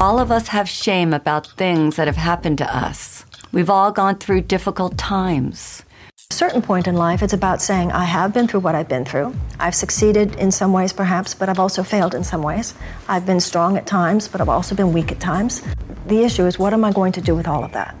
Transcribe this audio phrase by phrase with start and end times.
[0.00, 3.26] All of us have shame about things that have happened to us.
[3.52, 5.84] We've all gone through difficult times.
[6.30, 8.88] At a certain point in life, it's about saying, I have been through what I've
[8.88, 9.34] been through.
[9.58, 12.72] I've succeeded in some ways, perhaps, but I've also failed in some ways.
[13.08, 15.60] I've been strong at times, but I've also been weak at times.
[16.06, 17.94] The issue is, what am I going to do with all of that?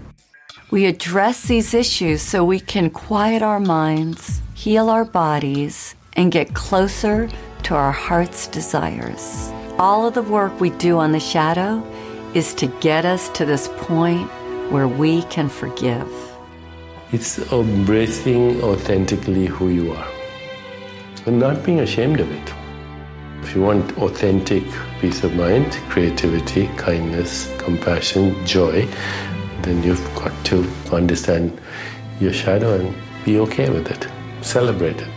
[0.70, 6.54] We address these issues so we can quiet our minds, heal our bodies, and get
[6.54, 7.28] closer
[7.64, 9.52] to our heart's desires.
[9.80, 11.82] All of the work we do on the shadow
[12.34, 14.28] is to get us to this point
[14.70, 16.06] where we can forgive.
[17.12, 20.08] It's embracing authentically who you are
[21.24, 22.52] and not being ashamed of it.
[23.42, 24.64] If you want authentic
[25.00, 28.86] peace of mind, creativity, kindness, compassion, joy,
[29.62, 31.58] then you've got to understand
[32.20, 34.06] your shadow and be okay with it.
[34.44, 35.08] Celebrate it.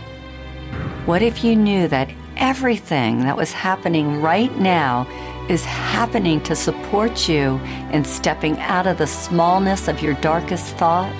[1.05, 5.07] What if you knew that everything that was happening right now
[5.49, 7.59] is happening to support you
[7.91, 11.13] in stepping out of the smallness of your darkest thought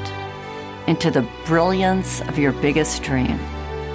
[0.88, 3.39] into the brilliance of your biggest dream?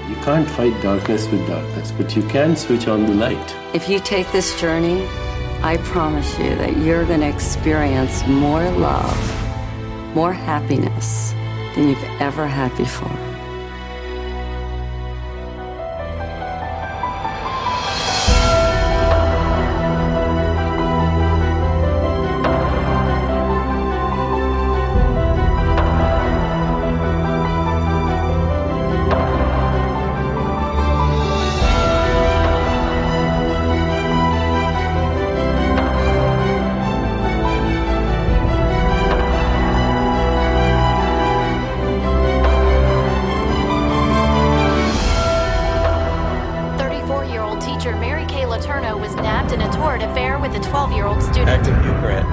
[0.08, 3.56] You can't fight darkness with darkness, but you can switch on the light.
[3.74, 5.06] If you take this journey,
[5.62, 11.32] I promise you that you're going to experience more love, more happiness
[11.74, 13.27] than you've ever had before.
[51.78, 51.94] Student.
[51.94, 52.26] Active Hugh Grant,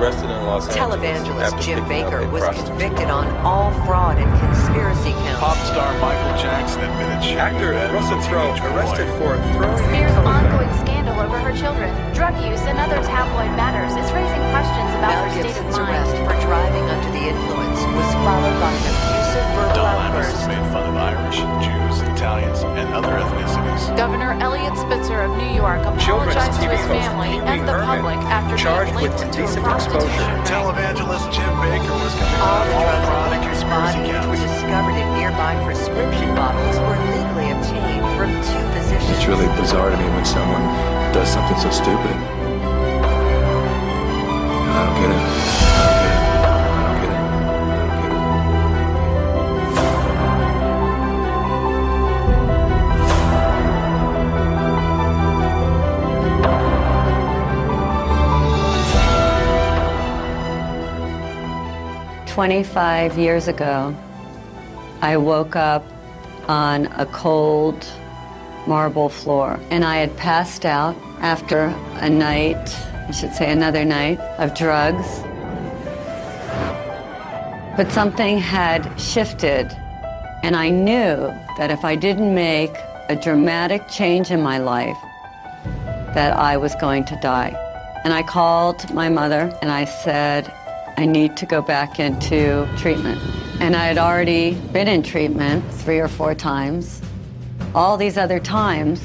[0.00, 0.98] arrested in Los Angeles.
[0.98, 5.40] Televangelist Jim Bakker was convicted on all fraud and conspiracy counts.
[5.40, 9.78] Pop star Michael Jackson admitted sharing Actor a bed Russell a Crowe arrested for throwing
[9.86, 10.26] Spears' a telephone.
[10.26, 15.14] ongoing scandal over her children, drug use, and other tabloid matters is raising questions about
[15.14, 19.19] Mel her state of Gibson's arrest for driving under the influence was followed by an
[19.40, 23.96] abusive Don Imus has made fun of Irish, Jews, Italians, and other ethnicities.
[23.96, 28.92] Governor Eliot Spitzer of New York apologized to his family and the public after charged
[28.92, 30.34] being with linked to a prostitution exposure.
[30.36, 30.44] ring.
[30.44, 34.28] Televangelist Jim Bakker was convicted All of the all drugs fraud in conspiracy body, which
[34.28, 39.10] were discovered in nearby prescription bottles, were legally obtained from two physicians.
[39.16, 40.64] It's really bizarre to me when someone
[41.16, 42.16] does something so stupid.
[62.40, 63.94] 25 years ago,
[65.02, 65.84] I woke up
[66.48, 67.86] on a cold
[68.66, 71.64] marble floor, and I had passed out after
[71.96, 72.74] a night,
[73.06, 75.06] I should say another night, of drugs.
[77.76, 79.66] But something had shifted,
[80.42, 81.16] and I knew
[81.58, 82.74] that if I didn't make
[83.10, 84.96] a dramatic change in my life,
[86.14, 87.54] that I was going to die.
[88.02, 90.50] And I called my mother and I said,
[91.00, 93.18] I need to go back into treatment.
[93.58, 97.00] And I had already been in treatment three or four times.
[97.74, 99.00] All these other times,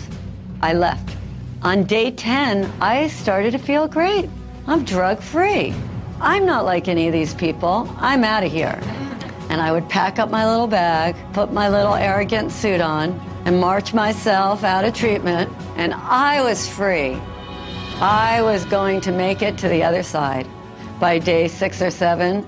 [0.62, 1.16] I left.
[1.62, 4.30] On day 10, I started to feel great.
[4.68, 5.74] I'm drug free.
[6.20, 7.90] I'm not like any of these people.
[7.96, 8.78] I'm out of here.
[9.50, 13.62] And I would pack up my little bag, put my little arrogant suit on, and
[13.62, 15.50] march myself out of treatment.
[15.78, 17.14] And I was free.
[18.02, 20.46] I was going to make it to the other side.
[21.00, 22.48] By day six or seven,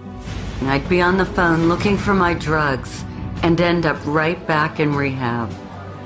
[0.62, 3.03] I'd be on the phone looking for my drugs
[3.44, 5.52] and end up right back in rehab.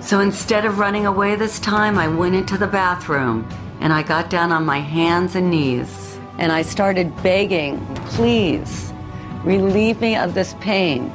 [0.02, 3.48] So instead of running away this time, I went into the bathroom
[3.80, 8.92] and I got down on my hands and knees and I started begging, please,
[9.44, 11.14] relieve me of this pain.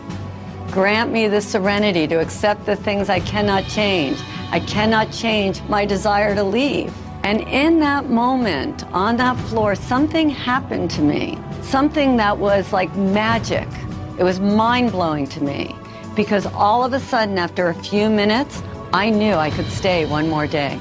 [0.71, 4.21] Grant me the serenity to accept the things I cannot change.
[4.53, 6.95] I cannot change my desire to leave.
[7.27, 11.37] And in that moment, on that floor, something happened to me.
[11.61, 13.67] Something that was like magic.
[14.17, 15.75] It was mind blowing to me
[16.15, 18.63] because all of a sudden, after a few minutes,
[18.93, 20.79] I knew I could stay one more day.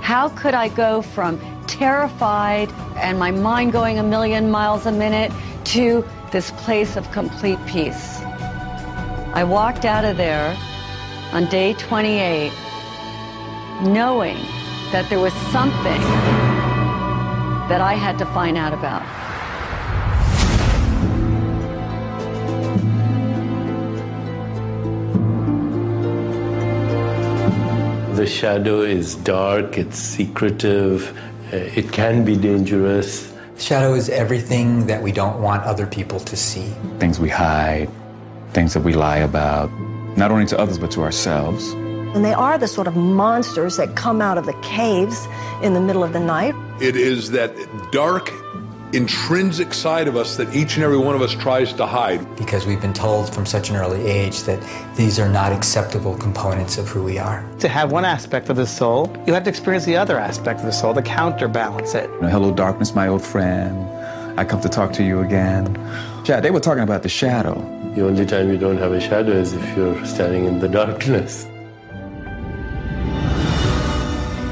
[0.00, 1.38] How could I go from
[1.68, 5.30] terrified and my mind going a million miles a minute
[5.76, 8.18] to this place of complete peace?
[9.32, 10.58] I walked out of there
[11.30, 12.50] on day 28
[13.82, 14.36] knowing
[14.92, 16.00] that there was something
[17.68, 19.06] that I had to find out about.
[28.16, 31.16] The shadow is dark, it's secretive,
[31.52, 33.32] uh, it can be dangerous.
[33.58, 36.74] Shadow is everything that we don't want other people to see.
[36.98, 37.88] Things we hide,
[38.52, 39.70] things that we lie about,
[40.16, 41.76] not only to others but to ourselves.
[42.14, 45.28] And they are the sort of monsters that come out of the caves
[45.62, 46.54] in the middle of the night.
[46.80, 47.54] It is that
[47.92, 48.32] dark,
[48.92, 52.36] intrinsic side of us that each and every one of us tries to hide.
[52.36, 54.60] Because we've been told from such an early age that
[54.96, 57.48] these are not acceptable components of who we are.
[57.60, 60.66] To have one aspect of the soul, you have to experience the other aspect of
[60.66, 62.10] the soul to counterbalance it.
[62.10, 63.88] You know, Hello, darkness, my old friend.
[64.38, 65.76] I come to talk to you again.
[66.24, 67.54] Yeah, they were talking about the shadow.
[67.94, 71.46] The only time you don't have a shadow is if you're standing in the darkness.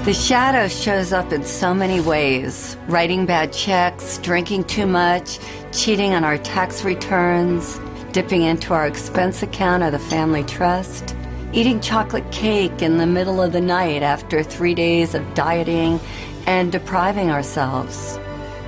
[0.09, 2.79] The shadow shows up in so many ways.
[2.87, 5.39] Writing bad checks, drinking too much,
[5.71, 7.79] cheating on our tax returns,
[8.13, 11.15] dipping into our expense account or the family trust,
[11.53, 16.01] eating chocolate cake in the middle of the night after three days of dieting
[16.47, 18.19] and depriving ourselves,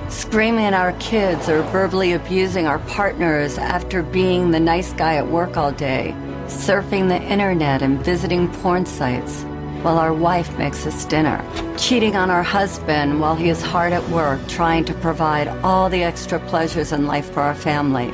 [0.09, 5.25] screaming at our kids or verbally abusing our partners after being the nice guy at
[5.25, 6.13] work all day,
[6.45, 9.43] surfing the internet and visiting porn sites
[9.81, 11.43] while our wife makes us dinner,
[11.77, 16.03] cheating on our husband while he is hard at work trying to provide all the
[16.03, 18.13] extra pleasures in life for our family,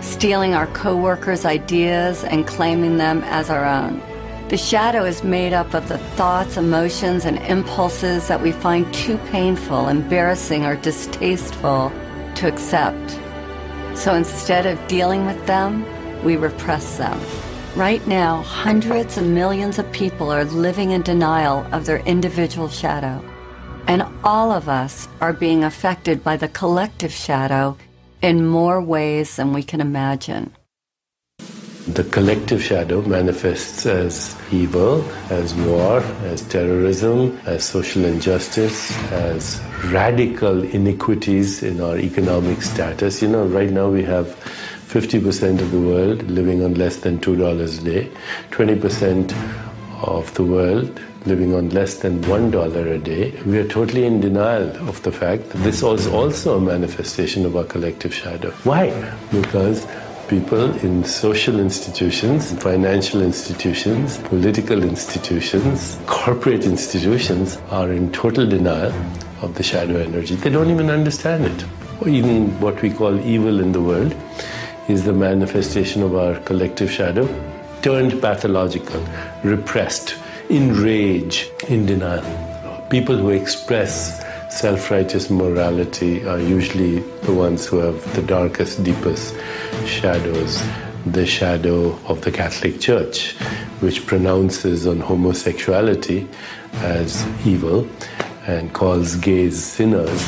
[0.00, 4.02] stealing our coworkers' ideas and claiming them as our own.
[4.48, 9.18] The shadow is made up of the thoughts, emotions, and impulses that we find too
[9.30, 11.92] painful, embarrassing, or distasteful
[12.36, 13.20] to accept.
[13.94, 15.84] So instead of dealing with them,
[16.24, 17.20] we repress them.
[17.78, 23.24] Right now, hundreds of millions of people are living in denial of their individual shadow.
[23.86, 27.76] And all of us are being affected by the collective shadow
[28.20, 30.50] in more ways than we can imagine.
[31.86, 40.64] The collective shadow manifests as evil, as war, as terrorism, as social injustice, as radical
[40.64, 43.22] iniquities in our economic status.
[43.22, 44.36] You know, right now we have
[44.88, 48.10] 50% of the world living on less than $2 a day,
[48.52, 49.34] 20%
[50.02, 53.38] of the world living on less than $1 a day.
[53.44, 57.54] We are totally in denial of the fact that this is also a manifestation of
[57.54, 58.50] our collective shadow.
[58.64, 58.88] Why?
[59.30, 59.86] Because
[60.26, 68.94] people in social institutions, financial institutions, political institutions, corporate institutions are in total denial
[69.42, 70.34] of the shadow energy.
[70.36, 71.64] They don't even understand it.
[72.00, 74.14] Or even what we call evil in the world
[74.88, 77.26] is the manifestation of our collective shadow,
[77.82, 79.04] turned pathological,
[79.44, 80.16] repressed,
[80.48, 82.24] in rage, in denial.
[82.88, 89.34] People who express self righteous morality are usually the ones who have the darkest, deepest
[89.86, 90.62] shadows.
[91.06, 93.32] The shadow of the Catholic Church,
[93.80, 96.28] which pronounces on homosexuality
[96.82, 97.88] as evil
[98.46, 100.20] and calls gays sinners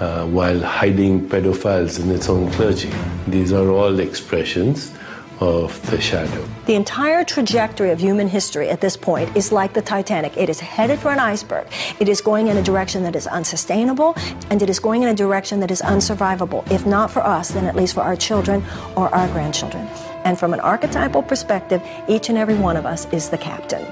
[0.00, 2.90] uh, while hiding pedophiles in its own clergy.
[3.30, 4.92] These are all expressions
[5.40, 6.48] of the shadow.
[6.66, 10.36] The entire trajectory of human history at this point is like the Titanic.
[10.36, 11.68] It is headed for an iceberg.
[12.00, 14.14] It is going in a direction that is unsustainable,
[14.50, 16.68] and it is going in a direction that is unsurvivable.
[16.72, 18.64] If not for us, then at least for our children
[18.96, 19.86] or our grandchildren.
[20.24, 23.84] And from an archetypal perspective, each and every one of us is the captain.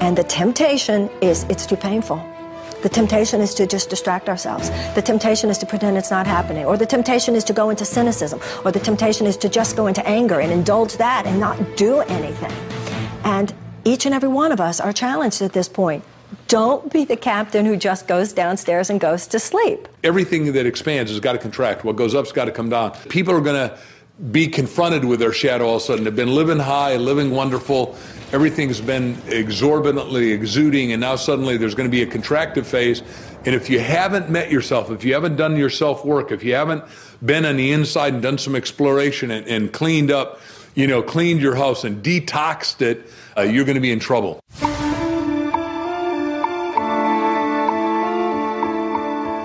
[0.00, 2.24] And the temptation is it's too painful.
[2.82, 4.70] The temptation is to just distract ourselves.
[4.94, 6.64] The temptation is to pretend it's not happening.
[6.64, 8.40] Or the temptation is to go into cynicism.
[8.64, 12.00] Or the temptation is to just go into anger and indulge that and not do
[12.00, 12.52] anything.
[13.24, 13.52] And
[13.84, 16.04] each and every one of us are challenged at this point.
[16.48, 19.88] Don't be the captain who just goes downstairs and goes to sleep.
[20.02, 21.84] Everything that expands has got to contract.
[21.84, 22.92] What goes up's got to come down.
[23.08, 23.78] People are going to
[24.30, 26.04] be confronted with their shadow all of a sudden.
[26.04, 27.96] They've been living high, living wonderful.
[28.32, 33.02] Everything's been exorbitantly exuding, and now suddenly there's going to be a contractive phase.
[33.46, 36.54] And if you haven't met yourself, if you haven't done your self work, if you
[36.54, 36.84] haven't
[37.24, 40.40] been on the inside and done some exploration and, and cleaned up,
[40.74, 44.40] you know, cleaned your house and detoxed it, uh, you're going to be in trouble.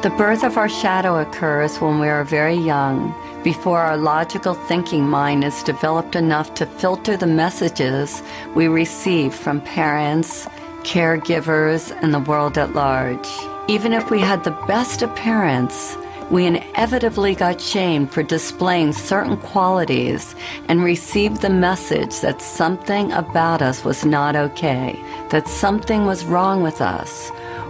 [0.03, 5.07] The birth of our shadow occurs when we are very young, before our logical thinking
[5.07, 8.23] mind is developed enough to filter the messages
[8.55, 10.47] we receive from parents,
[10.81, 13.27] caregivers, and the world at large.
[13.67, 15.95] Even if we had the best of parents,
[16.31, 20.33] we inevitably got shamed for displaying certain qualities
[20.67, 24.99] and received the message that something about us was not okay,
[25.29, 27.29] that something was wrong with us,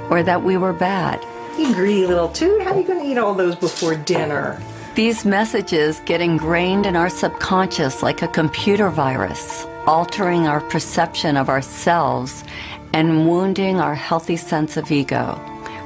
[0.10, 1.22] or that we were bad.
[1.58, 2.62] You greedy little toot.
[2.62, 4.62] How are you going to eat all those before dinner?
[4.96, 11.50] These messages get ingrained in our subconscious like a computer virus, altering our perception of
[11.50, 12.46] ourselves
[12.94, 15.34] and wounding our healthy sense of ego.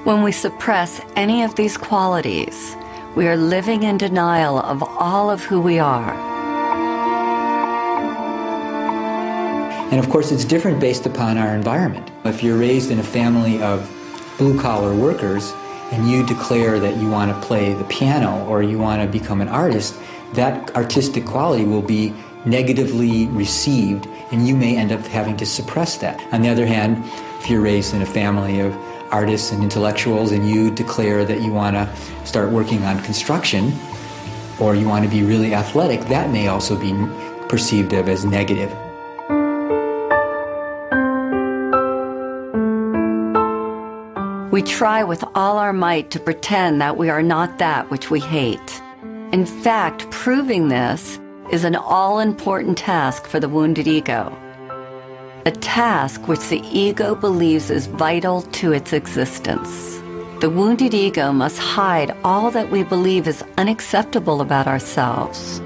[0.04, 2.76] When we suppress any of these qualities,
[3.16, 6.14] we are living in denial of all of who we are.
[9.90, 12.12] And of course, it's different based upon our environment.
[12.26, 13.92] If you're raised in a family of
[14.38, 15.52] blue collar workers
[15.92, 19.42] and you declare that you want to play the piano or you want to become
[19.42, 19.96] an artist,
[20.34, 22.14] that artistic quality will be
[22.46, 26.22] negatively received and you may end up having to suppress that.
[26.34, 27.04] On the other hand,
[27.40, 28.76] if you're raised in a family of
[29.12, 31.90] artists and intellectuals and you declare that you want to
[32.26, 33.74] start working on construction
[34.60, 36.94] or you want to be really athletic, that may also be
[37.48, 38.76] perceived of as negative.
[44.60, 48.20] We try with all our might to pretend that we are not that which we
[48.20, 48.82] hate.
[49.32, 51.18] In fact, proving this
[51.50, 54.38] is an all important task for the wounded ego.
[55.46, 59.96] A task which the ego believes is vital to its existence.
[60.42, 65.60] The wounded ego must hide all that we believe is unacceptable about ourselves.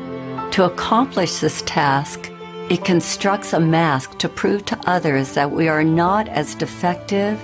[0.51, 2.31] To accomplish this task,
[2.69, 7.43] it constructs a mask to prove to others that we are not as defective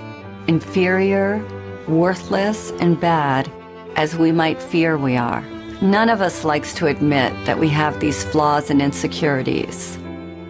[0.50, 1.40] inferior,
[1.86, 3.48] worthless, and bad
[3.94, 5.42] as we might fear we are.
[5.80, 9.96] None of us likes to admit that we have these flaws and insecurities.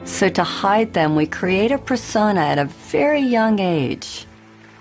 [0.04, 4.26] So, to hide them, we create a persona at a very young age.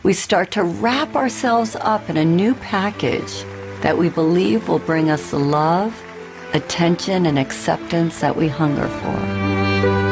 [0.03, 3.43] We start to wrap ourselves up in a new package
[3.81, 6.01] that we believe will bring us the love,
[6.53, 10.08] attention, and acceptance that we hunger for.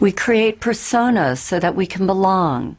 [0.00, 2.78] We create personas so that we can belong.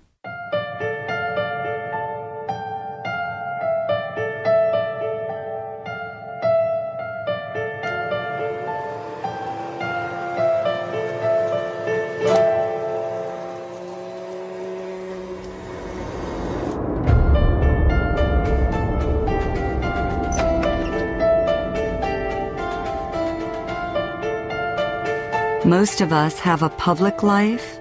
[25.71, 27.79] Most of us have a public life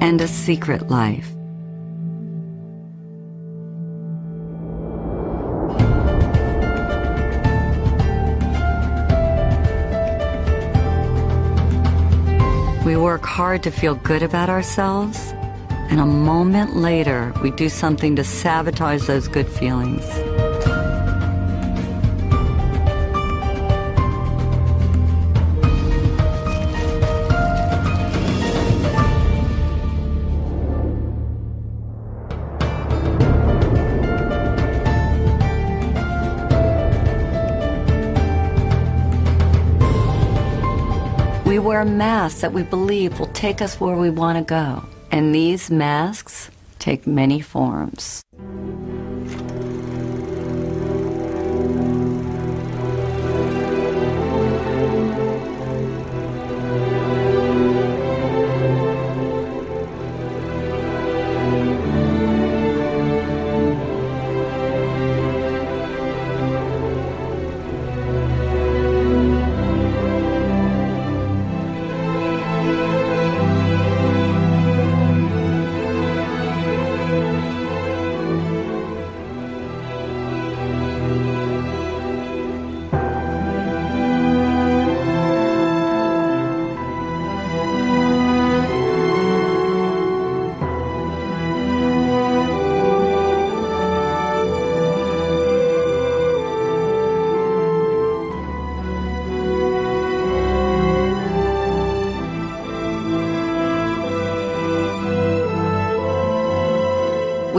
[0.00, 1.30] and a secret life.
[12.86, 15.34] We work hard to feel good about ourselves,
[15.90, 20.29] and a moment later, we do something to sabotage those good feelings.
[41.80, 44.84] Wear masks that we believe will take us where we want to go.
[45.10, 48.22] And these masks take many forms.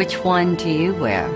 [0.01, 1.27] Which one do you wear?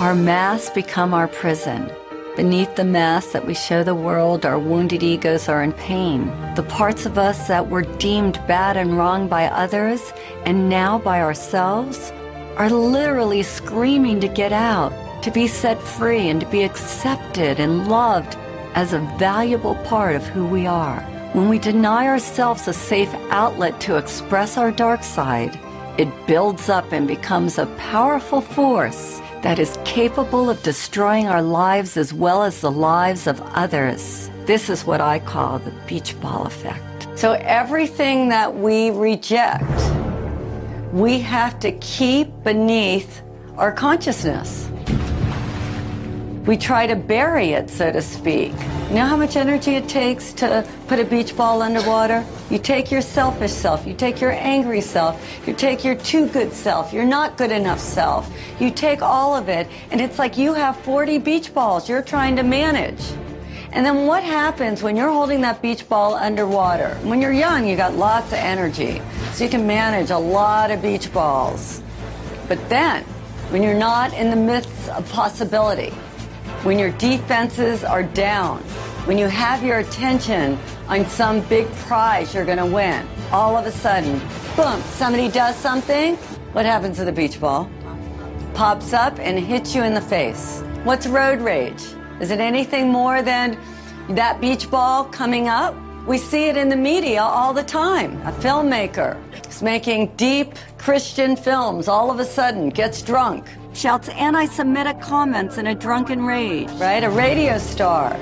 [0.00, 1.90] Our masks become our prison.
[2.36, 6.26] Beneath the mask that we show the world, our wounded egos are in pain.
[6.54, 10.12] The parts of us that were deemed bad and wrong by others
[10.44, 12.12] and now by ourselves
[12.58, 14.92] are literally screaming to get out,
[15.24, 18.36] to be set free, and to be accepted and loved
[18.76, 21.15] as a valuable part of who we are.
[21.36, 25.60] When we deny ourselves a safe outlet to express our dark side,
[25.98, 31.98] it builds up and becomes a powerful force that is capable of destroying our lives
[31.98, 34.30] as well as the lives of others.
[34.46, 37.06] This is what I call the beach ball effect.
[37.18, 39.62] So everything that we reject,
[40.94, 43.20] we have to keep beneath
[43.58, 44.70] our consciousness.
[46.46, 48.52] We try to bury it, so to speak.
[48.88, 52.24] You know how much energy it takes to put a beach ball underwater?
[52.50, 56.52] You take your selfish self, you take your angry self, you take your too good
[56.52, 58.32] self, your not good enough self.
[58.60, 62.36] You take all of it, and it's like you have 40 beach balls you're trying
[62.36, 63.02] to manage.
[63.72, 66.94] And then what happens when you're holding that beach ball underwater?
[67.02, 70.80] When you're young, you got lots of energy, so you can manage a lot of
[70.80, 71.82] beach balls.
[72.46, 73.02] But then,
[73.50, 75.92] when you're not in the midst of possibility,
[76.66, 78.58] when your defenses are down,
[79.06, 80.58] when you have your attention
[80.88, 84.18] on some big prize you're going to win, all of a sudden,
[84.56, 86.16] boom, somebody does something.
[86.54, 87.70] What happens to the beach ball?
[88.54, 90.60] Pops up and hits you in the face.
[90.82, 91.84] What's road rage?
[92.20, 93.56] Is it anything more than
[94.08, 95.76] that beach ball coming up?
[96.04, 98.20] We see it in the media all the time.
[98.26, 99.16] A filmmaker
[99.48, 105.58] is making deep Christian films, all of a sudden gets drunk, shouts anti Semitic comments
[105.58, 107.04] in a drunken rage, right?
[107.04, 108.16] A radio star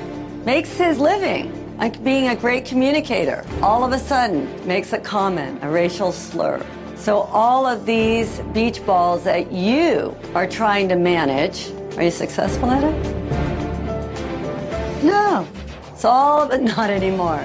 [0.44, 3.44] makes his living like being a great communicator.
[3.62, 6.64] All of a sudden makes a comment, a racial slur.
[6.96, 12.70] So, all of these beach balls that you are trying to manage, are you successful
[12.70, 13.14] at it?
[15.04, 15.46] No.
[15.92, 17.38] It's all it not anymore.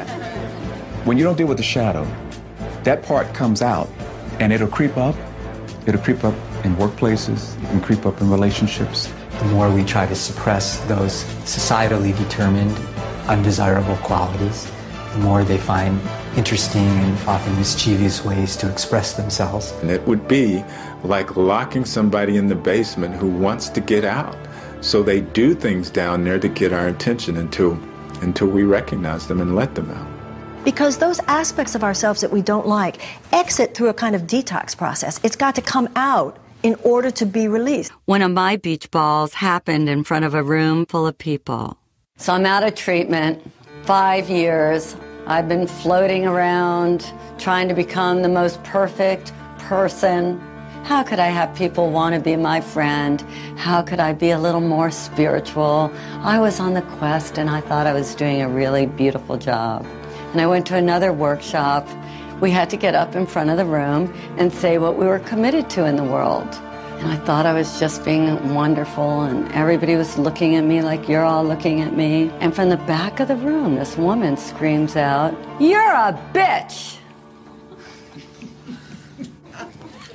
[1.06, 2.08] When you don't deal with the shadow,
[2.84, 3.90] that part comes out
[4.40, 5.16] and it'll creep up.
[5.86, 6.34] It'll creep up
[6.66, 9.12] in workplaces and creep up in relationships.
[9.40, 12.78] The more we try to suppress those societally determined,
[13.28, 14.70] undesirable qualities,
[15.14, 16.00] the more they find
[16.36, 19.72] interesting and often mischievous ways to express themselves.
[19.82, 20.64] And it would be
[21.04, 24.38] like locking somebody in the basement who wants to get out.
[24.82, 27.80] So they do things down there to get our attention until
[28.22, 30.08] until we recognize them and let them out.
[30.66, 33.02] Because those aspects of ourselves that we don't like
[33.34, 35.20] exit through a kind of detox process.
[35.24, 37.92] It's got to come out in order to be released.
[38.06, 41.78] One of my beach balls happened in front of a room full of people.
[42.18, 43.42] So I'm out of treatment,
[43.84, 44.96] five years.
[45.26, 50.40] I've been floating around, trying to become the most perfect person.
[50.84, 53.22] How could I have people want to be my friend?
[53.58, 55.92] How could I be a little more spiritual?
[56.22, 59.86] I was on the quest and I thought I was doing a really beautiful job.
[60.32, 61.88] And I went to another workshop.
[62.40, 65.20] We had to get up in front of the room and say what we were
[65.20, 66.48] committed to in the world.
[67.00, 71.08] And I thought I was just being wonderful, and everybody was looking at me like
[71.08, 72.30] you're all looking at me.
[72.40, 76.98] And from the back of the room, this woman screams out, You're a bitch!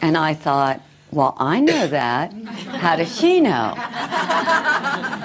[0.02, 2.32] And I thought, well, I know that.
[2.32, 3.72] How does she know?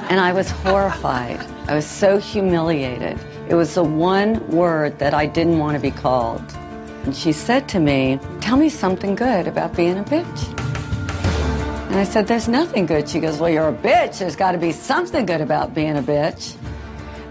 [0.10, 1.40] And I was horrified.
[1.68, 3.20] I was so humiliated.
[3.50, 6.44] It was the one word that I didn't want to be called.
[7.04, 10.60] And she said to me, Tell me something good about being a bitch.
[11.90, 13.10] And I said, There's nothing good.
[13.10, 14.20] She goes, Well, you're a bitch.
[14.20, 16.56] There's got to be something good about being a bitch.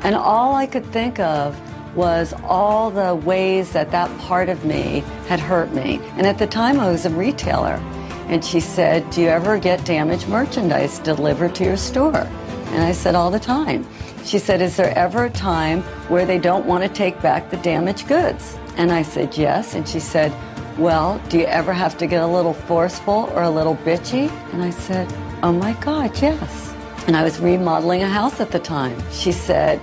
[0.03, 1.59] And all I could think of
[1.95, 6.01] was all the ways that that part of me had hurt me.
[6.17, 7.81] And at the time, I was a retailer.
[8.29, 12.27] And she said, Do you ever get damaged merchandise delivered to your store?
[12.71, 13.87] And I said, All the time.
[14.25, 17.57] She said, Is there ever a time where they don't want to take back the
[17.59, 18.57] damaged goods?
[18.79, 19.75] And I said, Yes.
[19.75, 20.33] And she said,
[20.79, 24.31] Well, do you ever have to get a little forceful or a little bitchy?
[24.53, 25.12] And I said,
[25.43, 26.75] Oh my God, yes.
[27.09, 28.97] And I was remodeling a house at the time.
[29.11, 29.79] She said,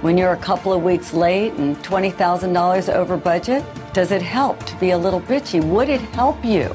[0.00, 4.76] When you're a couple of weeks late and $20,000 over budget, does it help to
[4.76, 5.62] be a little bitchy?
[5.62, 6.74] Would it help you?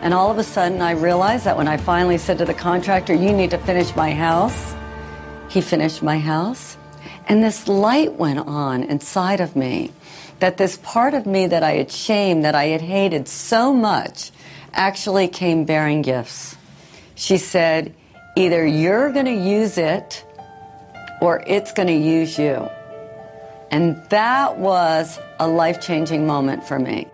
[0.00, 3.14] And all of a sudden, I realized that when I finally said to the contractor,
[3.14, 4.76] You need to finish my house,
[5.48, 6.76] he finished my house.
[7.26, 9.90] And this light went on inside of me
[10.40, 14.30] that this part of me that I had shamed, that I had hated so much,
[14.72, 16.56] actually came bearing gifts.
[17.14, 17.94] She said,
[18.36, 20.24] Either you're going to use it
[21.20, 22.68] or it's going to use you.
[23.70, 27.08] And that was a life changing moment for me.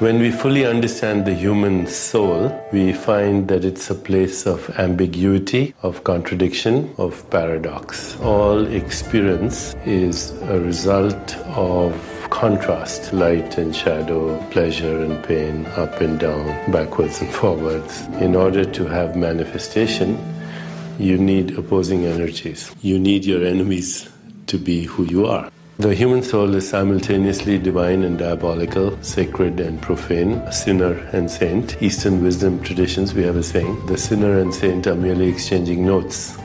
[0.00, 5.74] When we fully understand the human soul, we find that it's a place of ambiguity,
[5.82, 8.18] of contradiction, of paradox.
[8.20, 11.94] All experience is a result of
[12.32, 18.00] contrast light and shadow, pleasure and pain, up and down, backwards and forwards.
[18.20, 20.18] In order to have manifestation,
[20.98, 22.74] you need opposing energies.
[22.80, 24.08] You need your enemies
[24.46, 25.50] to be who you are.
[25.78, 31.82] The human soul is simultaneously divine and diabolical, sacred and profane, sinner and saint.
[31.82, 36.38] Eastern wisdom traditions, we have a saying the sinner and saint are merely exchanging notes.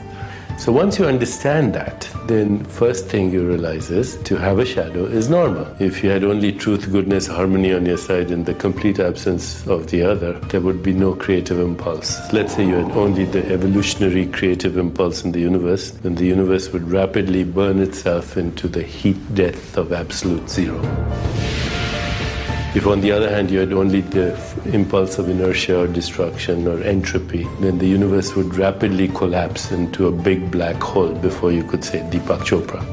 [0.58, 5.04] So once you understand that, then first thing you realize is to have a shadow
[5.06, 5.68] is normal.
[5.80, 9.86] If you had only truth, goodness, harmony on your side and the complete absence of
[9.86, 12.20] the other, there would be no creative impulse.
[12.32, 16.72] Let's say you had only the evolutionary creative impulse in the universe, then the universe
[16.72, 20.82] would rapidly burn itself into the heat death of absolute zero.
[22.74, 26.82] If, on the other hand, you had only the impulse of inertia or destruction or
[26.82, 31.82] entropy, then the universe would rapidly collapse into a big black hole before you could
[31.82, 32.84] say Deepak Chopra.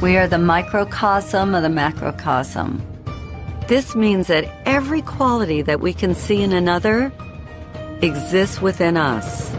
[0.00, 2.80] We are the microcosm of the macrocosm.
[3.68, 7.12] This means that every quality that we can see in another
[8.00, 9.54] exists within us.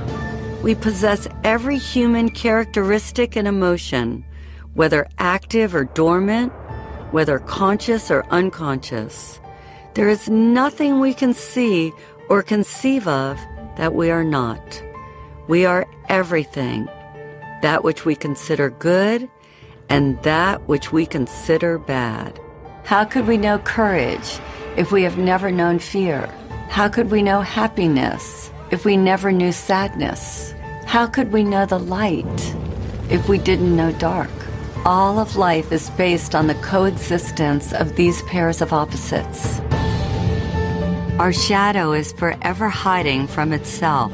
[0.63, 4.25] We possess every human characteristic and emotion,
[4.73, 6.51] whether active or dormant,
[7.11, 9.39] whether conscious or unconscious.
[9.93, 11.91] There is nothing we can see
[12.29, 13.37] or conceive of
[13.77, 14.83] that we are not.
[15.47, 16.85] We are everything,
[17.61, 19.29] that which we consider good
[19.89, 22.39] and that which we consider bad.
[22.85, 24.39] How could we know courage
[24.77, 26.27] if we have never known fear?
[26.69, 30.53] How could we know happiness if we never knew sadness?
[30.85, 32.55] How could we know the light
[33.09, 34.31] if we didn't know dark?
[34.83, 39.59] All of life is based on the coexistence of these pairs of opposites.
[41.19, 44.11] Our shadow is forever hiding from itself.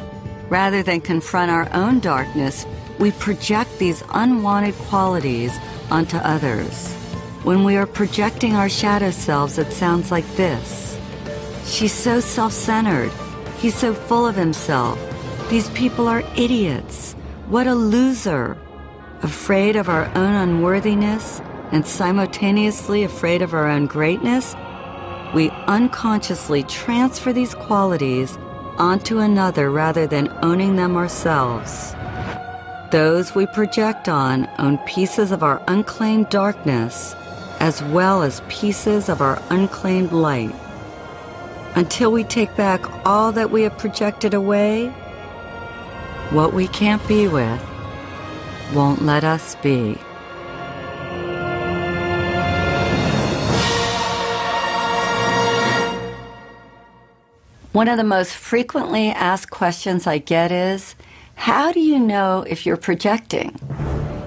[0.49, 2.65] Rather than confront our own darkness,
[2.99, 5.57] we project these unwanted qualities
[5.89, 6.91] onto others.
[7.45, 10.99] When we are projecting our shadow selves, it sounds like this
[11.63, 13.13] She's so self centered.
[13.59, 14.99] He's so full of himself.
[15.49, 17.13] These people are idiots.
[17.47, 18.57] What a loser
[19.21, 24.55] afraid of our own unworthiness and simultaneously afraid of our own greatness,
[25.33, 28.37] we unconsciously transfer these qualities
[28.77, 31.93] onto another rather than owning them ourselves.
[32.91, 37.15] Those we project on own pieces of our unclaimed darkness
[37.59, 40.55] as well as pieces of our unclaimed light.
[41.75, 44.87] Until we take back all that we have projected away,
[46.31, 47.61] what we can't be with,
[48.73, 49.97] won't let us be.
[57.77, 60.95] One of the most frequently asked questions I get is
[61.35, 63.55] How do you know if you're projecting?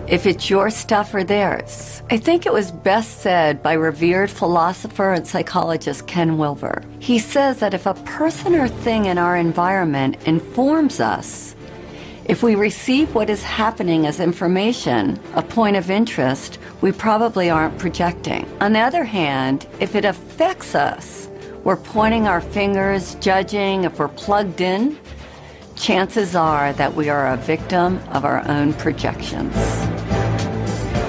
[0.07, 2.03] If it's your stuff or theirs?
[2.11, 6.85] I think it was best said by revered philosopher and psychologist Ken Wilber.
[7.01, 11.57] He says that if a person or thing in our environment informs us
[12.31, 17.77] if we receive what is happening as information, a point of interest, we probably aren't
[17.77, 18.49] projecting.
[18.61, 21.29] On the other hand, if it affects us,
[21.65, 24.97] we're pointing our fingers, judging if we're plugged in,
[25.75, 29.53] chances are that we are a victim of our own projections.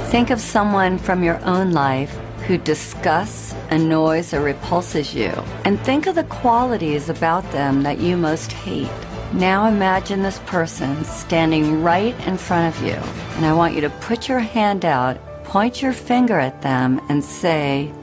[0.09, 5.29] Think of someone from your own life who disgusts, annoys, or repulses you,
[5.65, 8.89] and think of the qualities about them that you most hate.
[9.33, 12.95] Now imagine this person standing right in front of you,
[13.35, 17.23] and I want you to put your hand out, point your finger at them, and
[17.23, 17.93] say,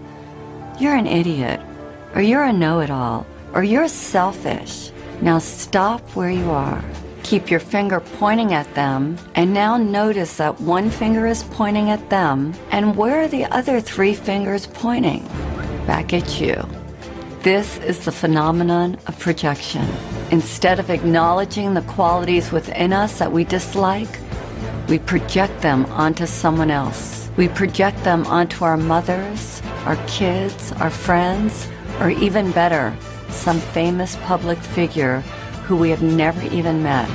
[0.81, 1.61] You're an idiot,
[2.15, 4.91] or you're a know it all, or you're selfish.
[5.21, 6.83] Now stop where you are.
[7.25, 12.09] Keep your finger pointing at them, and now notice that one finger is pointing at
[12.09, 15.29] them, and where are the other three fingers pointing?
[15.87, 16.67] Back at you.
[17.43, 19.87] This is the phenomenon of projection.
[20.31, 24.21] Instead of acknowledging the qualities within us that we dislike,
[24.87, 27.31] we project them onto someone else.
[27.39, 31.67] We project them onto our mothers, our kids, our friends,
[32.01, 32.95] or even better,
[33.31, 35.21] some famous public figure
[35.65, 37.09] who we have never even met.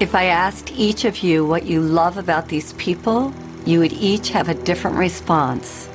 [0.00, 3.32] If I asked each of you what you love about these people,
[3.64, 5.88] you would each have a different response.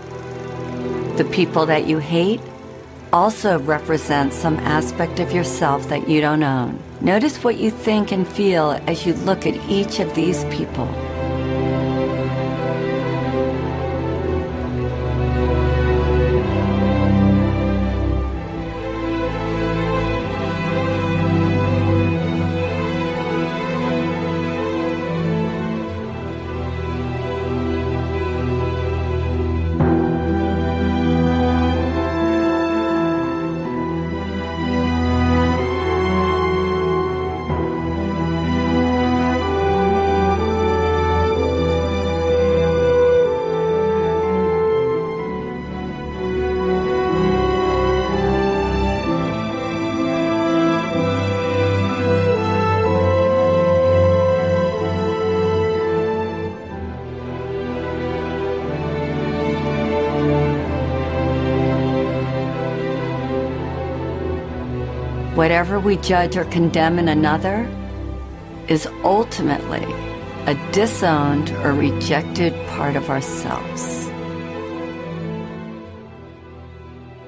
[1.18, 2.40] The people that you hate
[3.12, 6.80] also represents some aspect of yourself that you don't own.
[7.02, 10.88] Notice what you think and feel as you look at each of these people.
[65.40, 67.66] Whatever we judge or condemn in another
[68.68, 69.86] is ultimately
[70.48, 74.10] a disowned or rejected part of ourselves.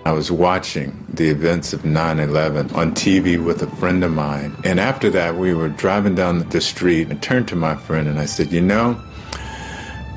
[0.04, 4.58] I was watching the events of 9 11 on TV with a friend of mine.
[4.66, 7.10] And after that, we were driving down the street.
[7.12, 9.02] I turned to my friend and I said, You know,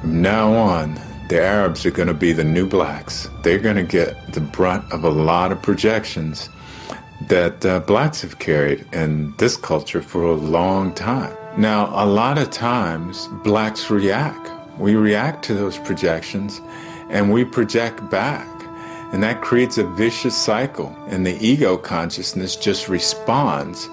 [0.00, 3.30] from now on, the Arabs are going to be the new blacks.
[3.44, 6.48] They're going to get the brunt of a lot of projections
[7.28, 11.36] that uh, blacks have carried in this culture for a long time.
[11.56, 14.50] Now, a lot of times, blacks react.
[14.78, 16.60] We react to those projections
[17.10, 18.48] and we project back.
[19.12, 20.96] And that creates a vicious cycle.
[21.06, 23.88] And the ego consciousness just responds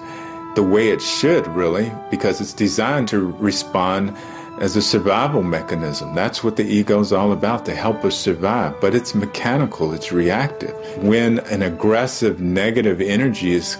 [0.56, 4.16] the way it should, really, because it's designed to respond
[4.62, 6.14] as a survival mechanism.
[6.14, 8.80] That's what the ego is all about, to help us survive.
[8.80, 10.70] But it's mechanical, it's reactive.
[11.02, 13.76] When an aggressive negative energy is,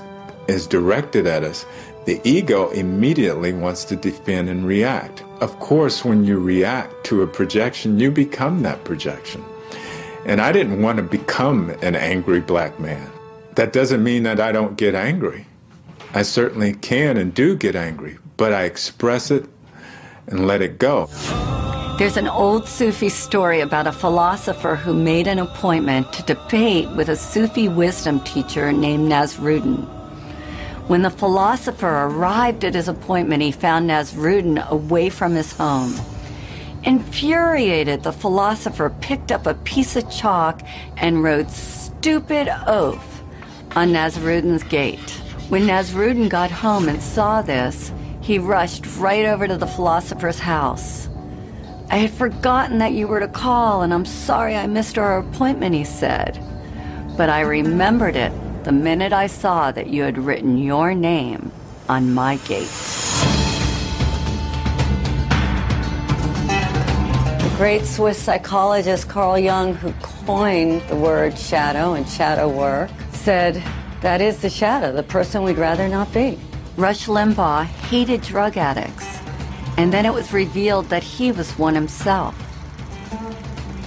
[0.48, 1.64] is directed at us,
[2.04, 5.22] the ego immediately wants to defend and react.
[5.40, 9.44] Of course, when you react to a projection, you become that projection.
[10.26, 13.08] And I didn't want to become an angry black man.
[13.54, 15.46] That doesn't mean that I don't get angry.
[16.12, 19.46] I certainly can and do get angry, but I express it
[20.28, 21.08] and let it go.
[21.98, 27.08] There's an old Sufi story about a philosopher who made an appointment to debate with
[27.08, 29.86] a Sufi wisdom teacher named Nasruddin.
[30.88, 35.94] When the philosopher arrived at his appointment, he found Nasruddin away from his home.
[36.82, 40.60] Infuriated, the philosopher picked up a piece of chalk
[40.96, 43.22] and wrote stupid oath
[43.76, 45.10] on Nasruddin's gate.
[45.48, 51.08] When Nasruddin got home and saw this, he rushed right over to the philosopher's house.
[51.90, 55.74] I had forgotten that you were to call, and I'm sorry I missed our appointment,
[55.74, 56.40] he said.
[57.16, 58.32] But I remembered it
[58.64, 61.50] the minute I saw that you had written your name
[61.88, 62.70] on my gate.
[67.42, 73.60] The great Swiss psychologist Carl Jung, who coined the word shadow and shadow work, said
[74.00, 76.38] that is the shadow, the person we'd rather not be.
[76.76, 79.18] Rush Limbaugh hated drug addicts,
[79.76, 82.34] and then it was revealed that he was one himself.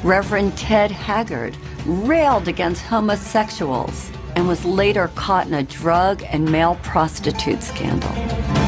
[0.04, 6.76] Reverend Ted Haggard railed against homosexuals and was later caught in a drug and male
[6.84, 8.65] prostitute scandal.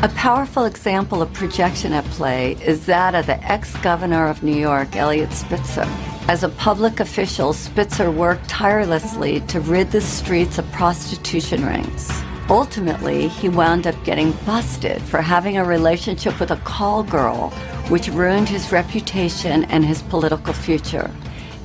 [0.00, 4.54] A powerful example of projection at play is that of the ex governor of New
[4.54, 5.88] York, Eliot Spitzer.
[6.28, 12.12] As a public official, Spitzer worked tirelessly to rid the streets of prostitution rings.
[12.48, 17.50] Ultimately, he wound up getting busted for having a relationship with a call girl,
[17.88, 21.10] which ruined his reputation and his political future.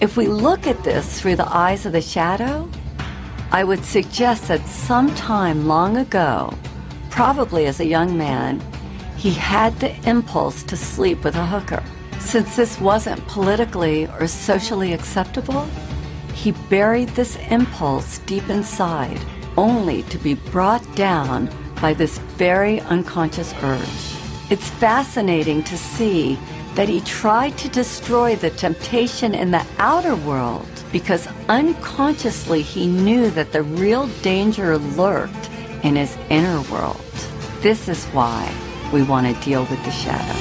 [0.02, 2.68] If we look at this through the eyes of the shadow,
[3.52, 6.52] I would suggest that sometime long ago,
[7.14, 8.60] Probably as a young man,
[9.18, 11.84] he had the impulse to sleep with a hooker.
[12.18, 15.68] Since this wasn't politically or socially acceptable,
[16.34, 19.20] he buried this impulse deep inside,
[19.58, 24.18] only to be brought down by this very unconscious urge.
[24.50, 26.40] It's fascinating to see
[26.74, 33.30] that he tried to destroy the temptation in the outer world because unconsciously he knew
[33.30, 35.52] that the real danger lurked
[35.84, 37.03] in his inner world.
[37.64, 38.54] This is why
[38.92, 40.38] we want to deal with the shadow.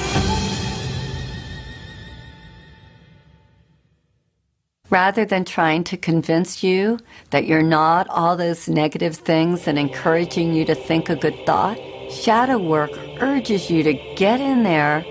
[4.89, 10.53] Rather than trying to convince you that you're not all those negative things and encouraging
[10.53, 11.79] you to think a good thought,
[12.11, 15.05] shadow work urges you to get in there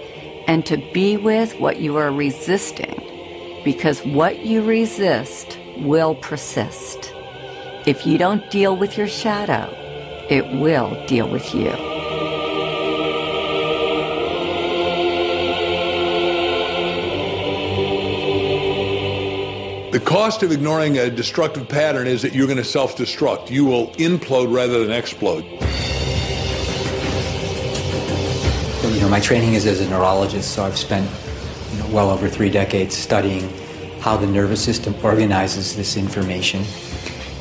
[0.47, 7.15] and to be with what you are resisting because what you resist will persist.
[7.87, 9.82] If you don't deal with your shadow,
[10.29, 11.71] it will deal with you.
[19.93, 23.51] The cost of ignoring a destructive pattern is that you're going to self destruct.
[23.51, 25.45] You will implode rather than explode.
[28.95, 31.09] You know, my training is as a neurologist, so I've spent
[31.73, 33.49] you know, well over three decades studying
[34.01, 36.65] how the nervous system organizes this information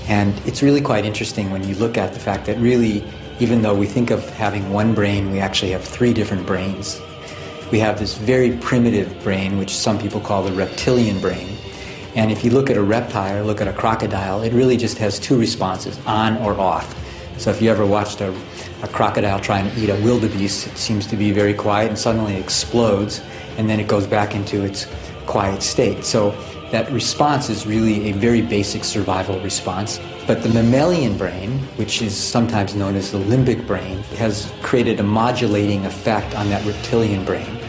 [0.08, 3.04] and it's really quite interesting when you look at the fact that really,
[3.40, 7.00] even though we think of having one brain, we actually have three different brains.
[7.72, 11.58] We have this very primitive brain, which some people call the reptilian brain.
[12.16, 15.18] And if you look at a reptile, look at a crocodile, it really just has
[15.18, 16.94] two responses, on or off.
[17.40, 18.36] So if you ever watched a,
[18.84, 22.36] a crocodile trying to eat a wildebeest, it seems to be very quiet and suddenly
[22.36, 23.22] explodes,
[23.58, 24.88] and then it goes back into its
[25.26, 26.04] quiet state.
[26.04, 26.32] So
[26.72, 30.00] that response is really a very basic survival response.
[30.26, 35.04] But the mammalian brain, which is sometimes known as the limbic brain, has created a
[35.04, 37.60] modulating effect on that reptilian brain.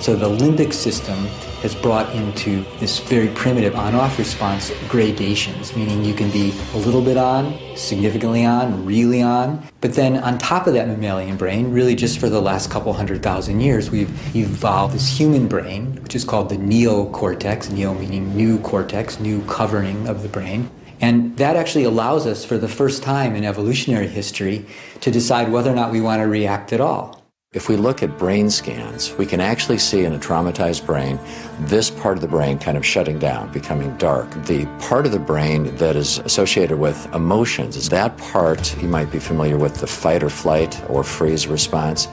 [0.00, 1.26] So the limbic system
[1.62, 7.00] has brought into this very primitive on-off response gradations, meaning you can be a little
[7.00, 9.64] bit on, significantly on, really on.
[9.80, 13.22] But then on top of that mammalian brain, really just for the last couple hundred
[13.22, 18.58] thousand years, we've evolved this human brain, which is called the neocortex, neo meaning new
[18.58, 20.68] cortex, new covering of the brain.
[21.00, 24.66] And that actually allows us, for the first time in evolutionary history,
[25.00, 27.21] to decide whether or not we want to react at all.
[27.52, 31.18] If we look at brain scans, we can actually see in a traumatized brain
[31.60, 34.30] this part of the brain kind of shutting down, becoming dark.
[34.46, 39.12] The part of the brain that is associated with emotions is that part, you might
[39.12, 42.06] be familiar with the fight or flight or freeze response.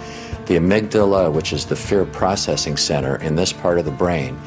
[0.47, 4.37] The amygdala, which is the fear processing center in this part of the brain,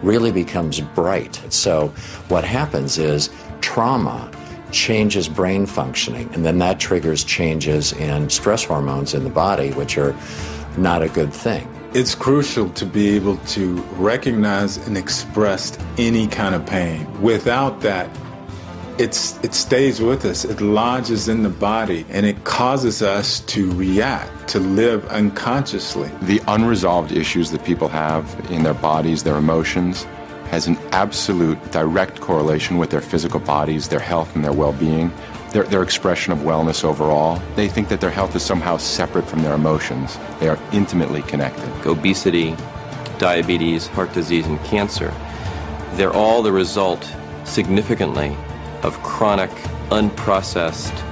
[0.00, 1.42] really becomes bright.
[1.48, 1.88] So
[2.28, 3.30] what happens is
[3.62, 4.30] trauma
[4.70, 9.96] changes brain functioning, and then that triggers changes in stress hormones in the body, which
[9.98, 10.14] are
[10.76, 11.68] not a good thing.
[11.94, 17.06] It's crucial to be able to recognize and express any kind of pain.
[17.22, 18.10] Without that,
[18.98, 23.70] it's, it stays with us, it lodges in the body, and it causes us to
[23.72, 26.10] react, to live unconsciously.
[26.22, 30.06] The unresolved issues that people have in their bodies, their emotions,
[30.50, 35.12] has an absolute direct correlation with their physical bodies, their health, and their well being,
[35.52, 37.40] their, their expression of wellness overall.
[37.54, 40.18] They think that their health is somehow separate from their emotions.
[40.40, 41.68] They are intimately connected.
[41.86, 42.56] Obesity,
[43.18, 45.12] diabetes, heart disease, and cancer,
[45.94, 47.10] they're all the result
[47.44, 48.36] significantly
[48.82, 49.50] of chronic,
[49.90, 51.02] unprocessed,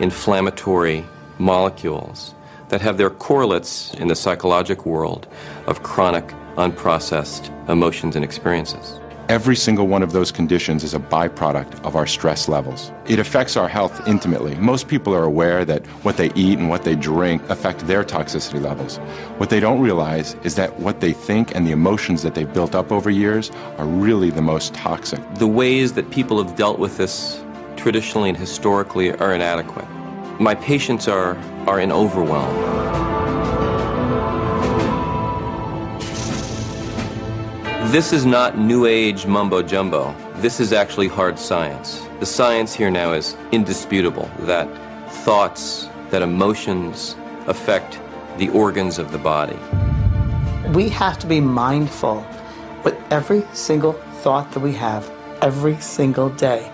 [0.00, 1.04] inflammatory
[1.38, 2.34] molecules
[2.68, 5.26] that have their correlates in the psychologic world
[5.66, 9.00] of chronic unprocessed emotions and experiences.
[9.28, 12.92] Every single one of those conditions is a byproduct of our stress levels.
[13.06, 14.56] It affects our health intimately.
[14.56, 18.60] Most people are aware that what they eat and what they drink affect their toxicity
[18.60, 18.98] levels.
[19.38, 22.74] What they don't realize is that what they think and the emotions that they've built
[22.74, 25.20] up over years are really the most toxic.
[25.36, 27.42] The ways that people have dealt with this
[27.76, 29.88] traditionally and historically are inadequate.
[30.40, 31.36] My patients are,
[31.66, 33.11] are in overwhelm.
[37.92, 40.14] This is not new age mumbo jumbo.
[40.36, 42.02] This is actually hard science.
[42.20, 44.66] The science here now is indisputable that
[45.26, 48.00] thoughts, that emotions affect
[48.38, 49.58] the organs of the body.
[50.70, 52.26] We have to be mindful
[52.82, 56.72] with every single thought that we have every single day.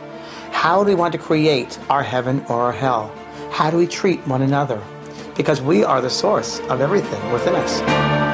[0.53, 3.13] How do we want to create our heaven or our hell?
[3.51, 4.81] How do we treat one another?
[5.37, 8.28] Because we are the source of everything within us.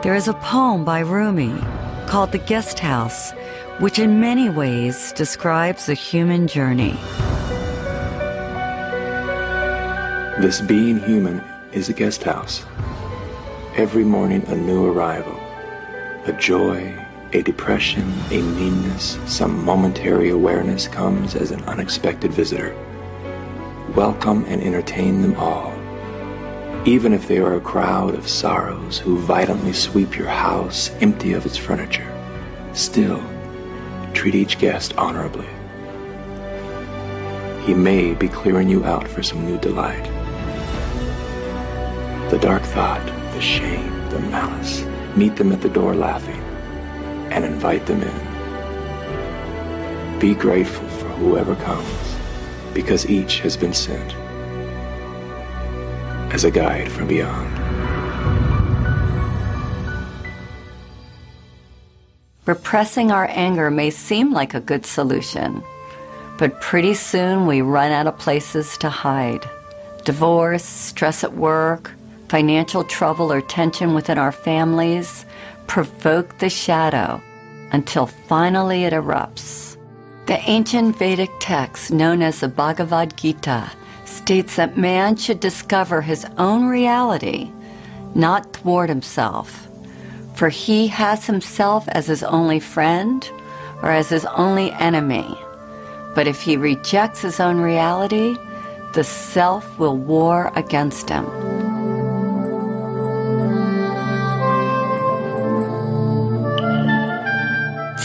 [0.00, 1.52] There is a poem by Rumi
[2.06, 3.32] called The Guest House,
[3.80, 6.92] which in many ways describes the human journey.
[10.40, 12.64] This being human is a guest house.
[13.74, 15.34] Every morning, a new arrival.
[16.26, 16.94] A joy,
[17.32, 22.72] a depression, a meanness, some momentary awareness comes as an unexpected visitor.
[23.96, 25.77] Welcome and entertain them all
[26.88, 31.44] even if they are a crowd of sorrows who violently sweep your house empty of
[31.44, 32.10] its furniture,
[32.72, 33.22] still
[34.14, 35.46] treat each guest honorably.
[37.66, 40.02] He may be clearing you out for some new delight.
[42.30, 44.82] The dark thought, the shame, the malice,
[45.14, 46.40] meet them at the door laughing
[47.30, 48.18] and invite them in.
[50.18, 52.16] Be grateful for whoever comes
[52.72, 54.14] because each has been sent
[56.30, 57.48] as a guide from beyond.
[62.46, 65.62] Repressing our anger may seem like a good solution,
[66.38, 69.44] but pretty soon we run out of places to hide.
[70.04, 71.90] Divorce, stress at work,
[72.28, 75.26] financial trouble or tension within our families
[75.66, 77.20] provoke the shadow
[77.72, 79.76] until finally it erupts.
[80.26, 83.70] The ancient Vedic text known as the Bhagavad Gita
[84.28, 87.50] states that man should discover his own reality,
[88.14, 89.66] not thwart himself.
[90.34, 93.26] For he has himself as his only friend
[93.82, 95.26] or as his only enemy.
[96.14, 98.36] But if he rejects his own reality,
[98.92, 101.24] the self will war against him.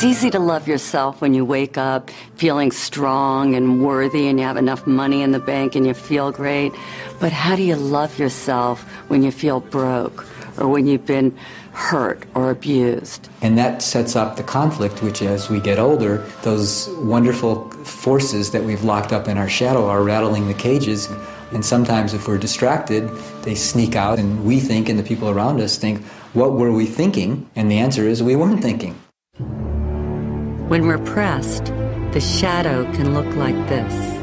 [0.03, 4.45] It's easy to love yourself when you wake up feeling strong and worthy and you
[4.45, 6.73] have enough money in the bank and you feel great.
[7.21, 10.25] But how do you love yourself when you feel broke
[10.57, 11.33] or when you've been
[11.71, 13.29] hurt or abused.
[13.41, 18.65] And that sets up the conflict, which as we get older, those wonderful forces that
[18.65, 21.09] we've locked up in our shadow are rattling the cages.
[21.53, 23.09] And sometimes, if we're distracted,
[23.43, 26.87] they sneak out, and we think, and the people around us think, what were we
[26.87, 27.49] thinking?
[27.55, 28.99] And the answer is, we weren't thinking.
[30.67, 31.65] When we're pressed,
[32.13, 34.22] the shadow can look like this.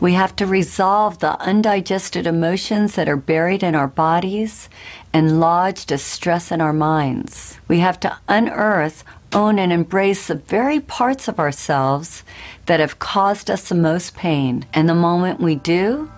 [0.00, 4.70] We have to resolve the undigested emotions that are buried in our bodies
[5.12, 7.58] and lodged as stress in our minds.
[7.68, 12.24] We have to unearth, own, and embrace the very parts of ourselves
[12.64, 14.64] that have caused us the most pain.
[14.72, 16.10] And the moment we do,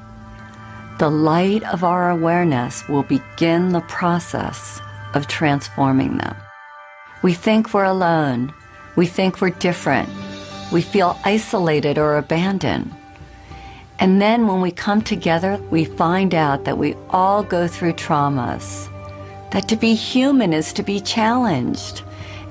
[1.01, 4.81] the light of our awareness will begin the process
[5.15, 6.37] of transforming them.
[7.23, 8.55] We think we're alone.
[8.95, 10.09] We think we're different.
[10.71, 12.95] We feel isolated or abandoned.
[14.03, 18.91] And then when we come together, we find out that we all go through traumas,
[19.53, 22.03] that to be human is to be challenged,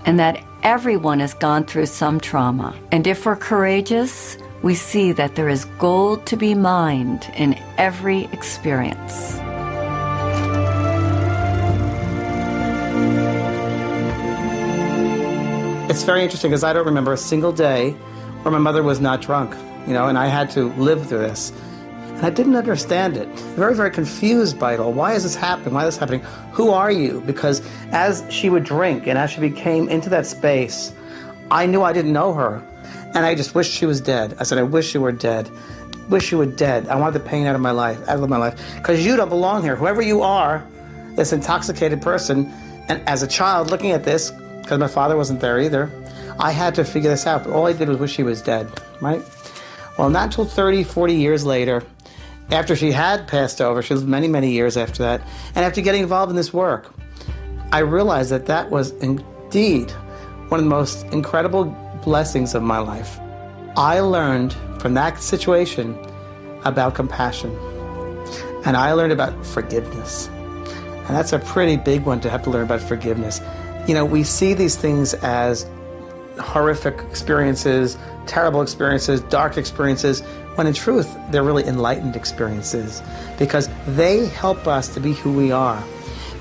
[0.06, 2.74] and that everyone has gone through some trauma.
[2.94, 8.30] And if we're courageous, we see that there is gold to be mined in every
[8.32, 9.34] experience.
[15.92, 17.92] It's very interesting because I don't remember a single day
[18.44, 19.54] where my mother was not drunk
[19.88, 21.52] you know, and I had to live through this.
[22.08, 23.28] And I didn't understand it.
[23.56, 24.94] Very, very confused by it all.
[24.94, 25.74] Why is this happening?
[25.74, 26.22] Why is this happening?
[26.54, 27.22] Who are you?
[27.26, 27.62] Because
[27.92, 30.94] as she would drink and as she became into that space,
[31.50, 32.64] I knew I didn't know her.
[33.14, 34.36] And I just wished she was dead.
[34.40, 35.50] I said, I wish you were dead.
[36.10, 36.88] Wish you were dead.
[36.88, 38.60] I want the pain out of my life, out of my life.
[38.78, 39.76] Because you don't belong here.
[39.76, 40.66] Whoever you are,
[41.16, 42.46] this intoxicated person,
[42.88, 45.92] and as a child looking at this, because my father wasn't there either,
[46.40, 47.44] I had to figure this out.
[47.44, 48.70] But all I did was wish she was dead,
[49.02, 49.22] right?
[50.02, 51.84] Well, not until 30, 40 years later,
[52.50, 55.22] after she had passed over, she lived many, many years after that,
[55.54, 56.92] and after getting involved in this work,
[57.72, 59.92] I realized that that was indeed
[60.48, 61.66] one of the most incredible
[62.04, 63.20] blessings of my life.
[63.78, 65.96] I learned from that situation
[66.66, 67.56] about compassion,
[68.66, 70.30] and I learned about forgiveness.
[70.30, 73.40] And that's a pretty big one to have to learn about forgiveness.
[73.88, 75.70] You know, we see these things as
[76.40, 80.22] horrific experiences, terrible experiences, dark experiences,
[80.56, 83.02] when in truth, they're really enlightened experiences
[83.40, 85.82] because they help us to be who we are.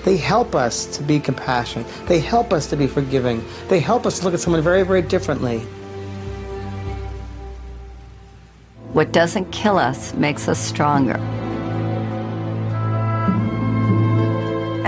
[0.04, 1.86] They help us to be compassionate.
[2.06, 3.44] They help us to be forgiving.
[3.68, 5.60] They help us to look at someone very, very differently.
[8.92, 11.18] What doesn't kill us makes us stronger.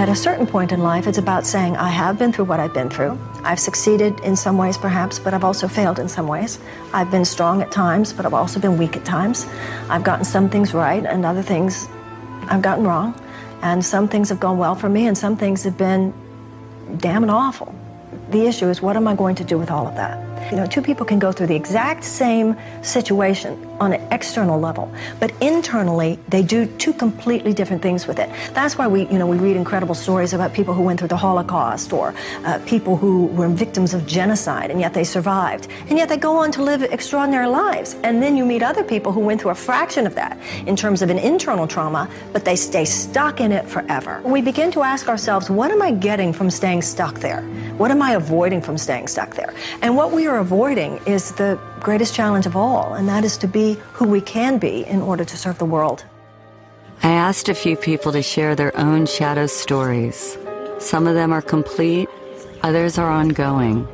[0.03, 2.75] At a certain point in life, it's about saying, I have been through what I've
[2.75, 3.17] been through.
[3.45, 6.59] I've succeeded in some ways, perhaps, but I've also failed in some ways.
[6.93, 9.47] I've been strong at times, but I've also been weak at times.
[9.89, 11.87] I've gotten some things right, and other things
[12.49, 13.15] I've gotten wrong.
[13.63, 16.13] And some things have gone well for me, and some things have been
[16.97, 17.73] damn awful.
[18.31, 20.51] The issue is, what am I going to do with all of that?
[20.51, 24.87] You know, two people can go through the exact same situation on an external level,
[25.19, 28.31] but internally they do two completely different things with it.
[28.55, 31.17] That's why we, you know, we read incredible stories about people who went through the
[31.17, 32.15] Holocaust or
[32.45, 36.37] uh, people who were victims of genocide and yet they survived, and yet they go
[36.37, 37.97] on to live extraordinary lives.
[38.05, 41.03] And then you meet other people who went through a fraction of that in terms
[41.03, 44.23] of an internal trauma, but they stay stuck in it forever.
[44.25, 47.43] We begin to ask ourselves, what am I getting from staying stuck there?
[47.79, 49.53] What am I avoiding from staying stuck there?
[49.83, 53.47] And what we are avoiding is the greatest challenge of all, and that is to
[53.47, 56.05] be who we can be in order to serve the world.
[57.03, 60.39] I asked a few people to share their own shadow stories.
[60.79, 62.09] Some of them are complete,
[62.63, 63.89] Others are ongoing.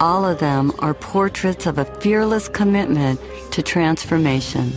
[0.00, 3.20] All of them are portraits of a fearless commitment
[3.52, 4.72] to transformation.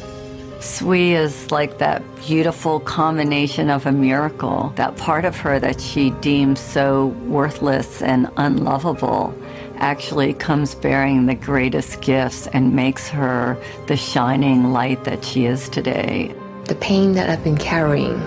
[0.59, 4.73] Sui is like that beautiful combination of a miracle.
[4.75, 9.33] That part of her that she deems so worthless and unlovable
[9.77, 13.57] actually comes bearing the greatest gifts and makes her
[13.87, 16.33] the shining light that she is today.
[16.65, 18.21] The pain that I've been carrying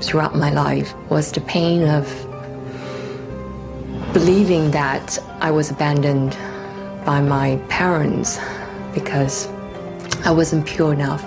[0.00, 2.06] throughout my life was the pain of
[4.12, 6.36] believing that I was abandoned
[7.04, 8.38] by my parents
[8.94, 9.48] because
[10.24, 11.24] I wasn't pure enough.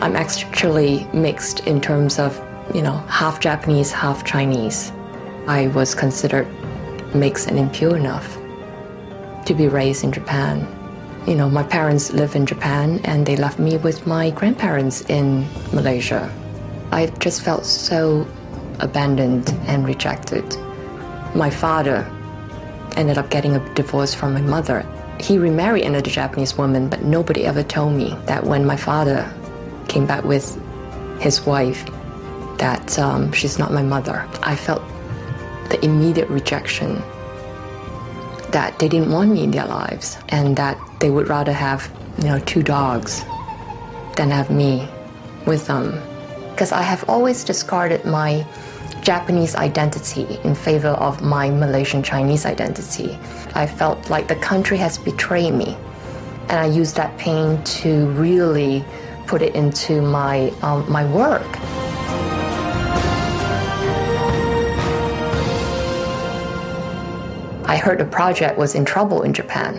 [0.00, 2.36] I'm actually mixed in terms of,
[2.74, 4.92] you know, half Japanese, half Chinese.
[5.46, 6.46] I was considered
[7.14, 8.38] mixed an impure enough
[9.46, 10.66] to be raised in Japan.
[11.26, 15.46] You know, my parents live in Japan and they left me with my grandparents in
[15.72, 16.32] Malaysia.
[16.92, 18.26] I just felt so
[18.80, 20.44] abandoned and rejected.
[21.34, 22.06] My father
[22.96, 24.86] ended up getting a divorce from my mother.
[25.20, 29.30] He remarried another Japanese woman, but nobody ever told me that when my father
[29.88, 30.60] came back with
[31.20, 31.84] his wife,
[32.58, 34.26] that um, she's not my mother.
[34.42, 34.82] I felt
[35.70, 37.02] the immediate rejection
[38.50, 42.24] that they didn't want me in their lives and that they would rather have, you
[42.24, 43.24] know, two dogs
[44.16, 44.88] than have me
[45.46, 46.00] with them.
[46.50, 48.46] Because I have always discarded my
[49.02, 53.16] Japanese identity in favor of my Malaysian Chinese identity.
[53.54, 55.76] I felt like the country has betrayed me.
[56.48, 58.84] And I used that pain to really
[59.26, 61.46] put it into my, um, my work.
[67.68, 69.78] I heard the project was in trouble in Japan,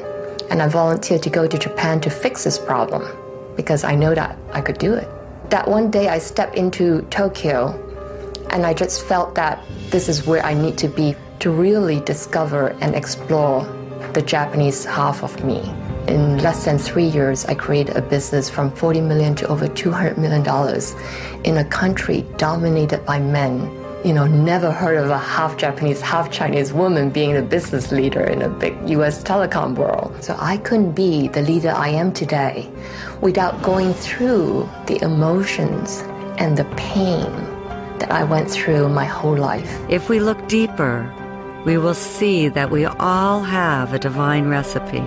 [0.51, 3.03] and I volunteered to go to Japan to fix this problem
[3.55, 5.09] because I know that I could do it.
[5.49, 7.73] That one day I stepped into Tokyo
[8.51, 12.77] and I just felt that this is where I need to be to really discover
[12.79, 13.63] and explore
[14.13, 15.73] the Japanese half of me.
[16.07, 20.17] In less than three years, I created a business from 40 million to over 200
[20.17, 20.95] million dollars
[21.43, 23.78] in a country dominated by men.
[24.05, 28.23] You know, never heard of a half Japanese, half Chinese woman being a business leader
[28.23, 30.15] in a big US telecom world.
[30.23, 32.71] So I couldn't be the leader I am today
[33.19, 36.01] without going through the emotions
[36.37, 37.29] and the pain
[37.99, 39.77] that I went through my whole life.
[39.89, 41.13] If we look deeper,
[41.65, 45.03] we will see that we all have a divine recipe.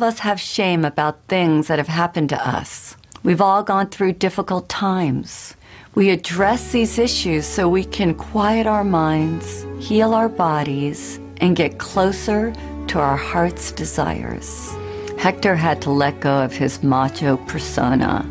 [0.00, 2.96] Of us have shame about things that have happened to us.
[3.22, 5.54] We've all gone through difficult times.
[5.94, 11.78] We address these issues so we can quiet our minds, heal our bodies, and get
[11.78, 12.54] closer
[12.86, 14.74] to our heart's desires.
[15.18, 18.24] Hector had to let go of his macho persona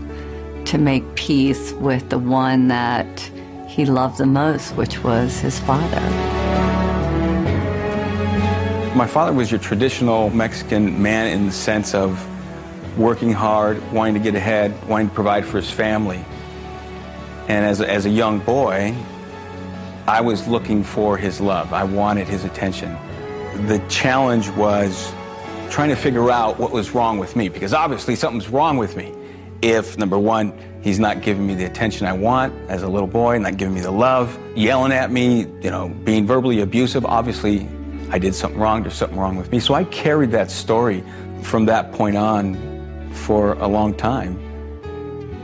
[0.65, 3.20] to make peace with the one that
[3.67, 6.78] he loved the most, which was his father.
[8.95, 12.19] My father was your traditional Mexican man in the sense of
[12.97, 16.25] working hard, wanting to get ahead, wanting to provide for his family.
[17.47, 18.95] And as a, as a young boy,
[20.07, 21.71] I was looking for his love.
[21.71, 22.97] I wanted his attention.
[23.67, 25.13] The challenge was
[25.69, 29.13] trying to figure out what was wrong with me, because obviously something's wrong with me.
[29.61, 33.37] If, number one, he's not giving me the attention I want as a little boy,
[33.37, 37.69] not giving me the love, yelling at me, you know, being verbally abusive, obviously
[38.12, 39.60] I did something wrong, there's something wrong with me.
[39.60, 41.03] So I carried that story
[41.43, 44.38] from that point on for a long time.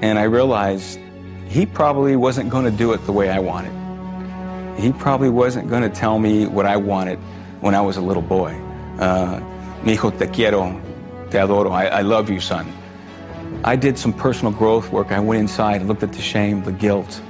[0.02, 1.00] And I realized
[1.48, 3.74] he probably wasn't going to do it the way I wanted.
[4.80, 7.20] He probably wasn't going to tell me what I wanted
[7.62, 8.54] when I was a little boy.
[9.00, 9.40] Uh,
[9.84, 10.82] Mi hijo te quiero,
[11.30, 12.66] te adoro, I, I love you, son.
[13.64, 15.12] I did some personal growth work.
[15.12, 17.22] I went inside, and looked at the shame, the guilt,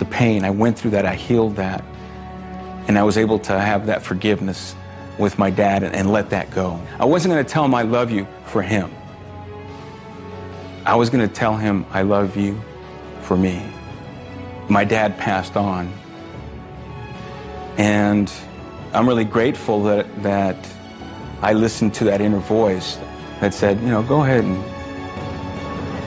[0.00, 0.44] the pain.
[0.44, 1.84] I went through that, I healed that.
[2.88, 4.74] And I was able to have that forgiveness
[5.20, 6.80] with my dad and, and let that go.
[6.98, 8.90] I wasn't going to tell him I love you for him.
[10.84, 12.60] I was going to tell him I love you
[13.22, 13.62] for me.
[14.68, 15.92] My dad passed on.
[17.76, 18.32] And
[18.92, 20.56] I'm really grateful that, that
[21.42, 22.98] I listened to that inner voice
[23.40, 24.62] that said, you know, go ahead and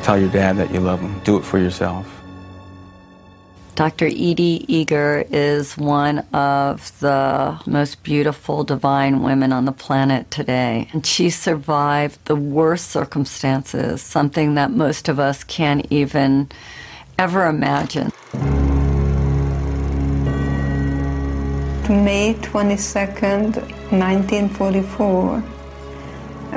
[0.04, 1.18] Tell your dad that you love him.
[1.20, 2.13] Do it for yourself.
[3.76, 4.06] Dr.
[4.06, 10.88] Edie Eger is one of the most beautiful divine women on the planet today.
[10.94, 16.50] And she survived the worst circumstances, something that most of us can't even
[17.18, 18.12] ever imagine.
[21.90, 23.56] May 22nd,
[23.92, 25.40] 1944,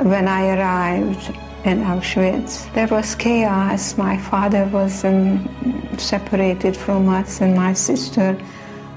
[0.03, 1.35] when I arrived
[1.67, 2.71] in Auschwitz.
[2.73, 3.97] There was chaos.
[3.97, 5.49] My father was um,
[5.97, 8.37] separated from us and my sister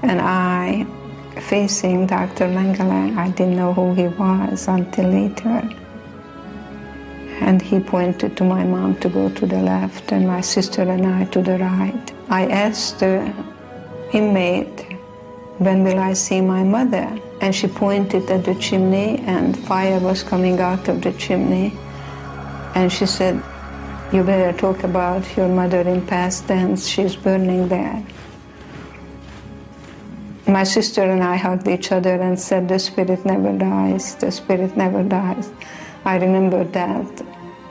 [0.01, 0.85] and I
[1.41, 2.45] facing Dr.
[2.47, 3.17] Mengele.
[3.17, 5.69] I didn't know who he was until later.
[7.41, 11.05] And he pointed to my mom to go to the left and my sister and
[11.05, 12.13] I to the right.
[12.29, 13.33] I asked the
[14.13, 14.79] inmate,
[15.57, 17.19] when will I see my mother?
[17.41, 21.75] And she pointed at the chimney and fire was coming out of the chimney.
[22.75, 23.41] And she said,
[24.13, 26.87] You better talk about your mother in past tense.
[26.87, 28.03] She's burning there.
[30.47, 34.15] My sister and I hugged each other and said, The spirit never dies.
[34.15, 35.49] The spirit never dies.
[36.03, 37.23] I remember that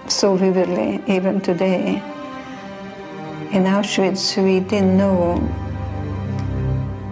[0.06, 2.02] so vividly, even today.
[3.52, 5.36] In Auschwitz, we didn't know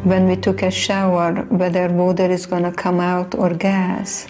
[0.05, 4.27] when we took a shower whether water is going to come out or gas.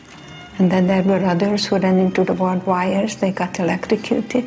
[0.58, 4.44] And then there were others who ran into the barbed wires, they got electrocuted.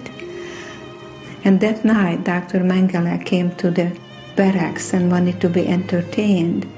[1.44, 2.60] And that night, Dr.
[2.60, 3.98] Mengele came to the
[4.36, 6.70] barracks and wanted to be entertained.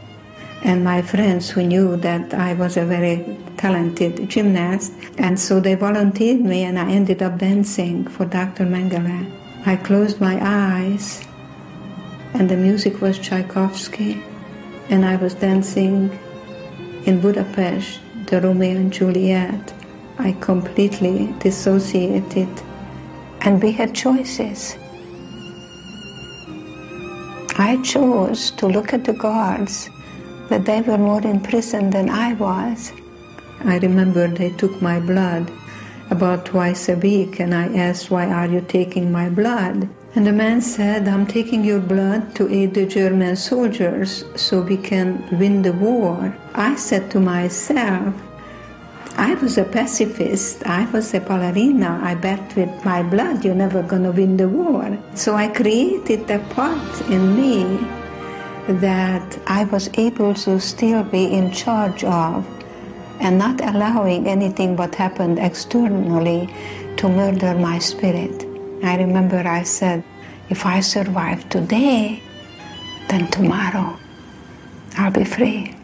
[0.64, 3.26] And my friends who knew that I was a very
[3.58, 8.66] talented gymnast, and so they volunteered me, and I ended up dancing for Dr.
[8.66, 9.30] Mengele.
[9.66, 11.26] I closed my eyes,
[12.34, 14.24] and the music was Tchaikovsky,
[14.90, 16.18] and I was dancing
[17.06, 18.03] in Budapest
[18.34, 19.74] the Romeo and Juliet,
[20.18, 22.50] I completely dissociated.
[23.42, 24.76] And we had choices.
[27.60, 29.92] I chose to look at the guards
[30.50, 32.92] that they were more in prison than I was.
[33.66, 35.52] I remember they took my blood
[36.10, 39.88] about twice a week, and I asked, Why are you taking my blood?
[40.16, 44.78] And the man said, I'm taking your blood to aid the German soldiers so we
[44.78, 45.08] can
[45.38, 46.36] win the war.
[46.56, 48.14] I said to myself,
[49.16, 53.84] I was a pacifist, I was a ballerina, I bet with my blood you're never
[53.84, 54.98] gonna win the war.
[55.14, 57.78] So I created a part in me
[58.68, 62.46] that I was able to still be in charge of
[63.20, 66.50] and not allowing anything what happened externally
[66.98, 68.46] to murder my spirit.
[68.84, 70.04] I remember I said,
[70.50, 72.22] if I survive today,
[73.10, 73.98] then tomorrow
[74.98, 75.76] I'll be free.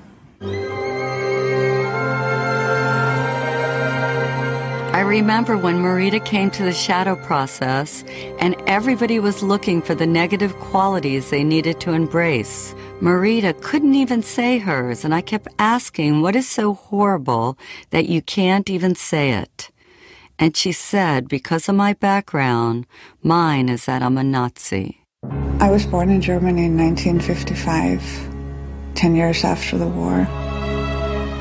[5.00, 8.04] I remember when Marita came to the shadow process
[8.38, 12.76] and everybody was looking for the negative qualities they needed to embrace.
[13.00, 17.58] Marita couldn't even say hers, and I kept asking, What is so horrible
[17.92, 19.72] that you can't even say it?
[20.38, 22.86] And she said, because of my background,
[23.24, 25.06] mine is that I'm a Nazi.
[25.62, 28.04] I was born in Germany in 1955,
[28.96, 30.28] 10 years after the war.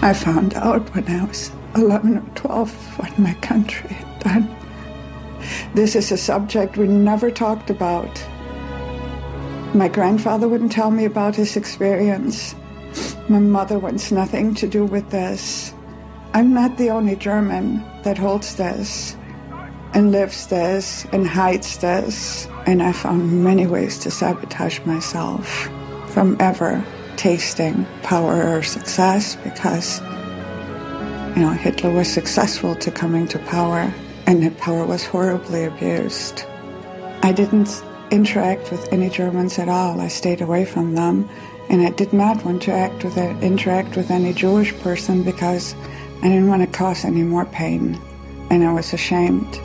[0.00, 4.56] I found out when I was 11 or 12 what my country had done.
[5.74, 8.26] This is a subject we never talked about.
[9.74, 12.54] My grandfather wouldn't tell me about his experience.
[13.28, 15.72] My mother wants nothing to do with this.
[16.34, 19.16] I'm not the only German that holds this
[19.94, 22.46] and lives this and hides this.
[22.66, 25.68] And I found many ways to sabotage myself
[26.08, 26.84] from ever
[27.16, 30.00] tasting power or success because,
[31.38, 33.94] you know, Hitler was successful to coming to power
[34.26, 36.44] and that power was horribly abused.
[37.22, 37.80] I didn't
[38.10, 40.00] interact with any Germans at all.
[40.00, 41.30] I stayed away from them.
[41.70, 45.76] And I did not want to act with a, interact with any Jewish person because
[46.22, 48.00] I didn't want to cause any more pain,
[48.50, 49.60] and I was ashamed.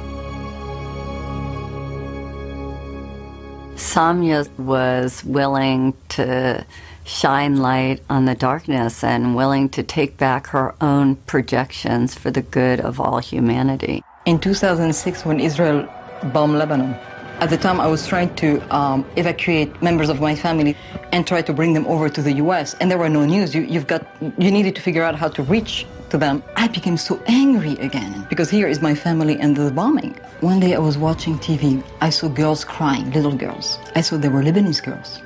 [3.75, 6.63] Samya was willing to
[7.05, 12.41] shine light on the darkness and willing to take back her own projections for the
[12.41, 14.03] good of all humanity.
[14.25, 15.87] In 2006, when Israel
[16.31, 16.95] bombed Lebanon,
[17.39, 20.77] at the time I was trying to um, evacuate members of my family
[21.11, 22.73] and try to bring them over to the U.S.
[22.75, 23.53] and there were no news.
[23.53, 24.05] You, you've got
[24.37, 26.43] you needed to figure out how to reach to them.
[26.55, 30.13] I became so angry again because here is my family and the bombing.
[30.39, 31.83] One day I was watching TV.
[32.01, 33.77] I saw girls crying, little girls.
[33.95, 35.19] I saw they were Lebanese girls.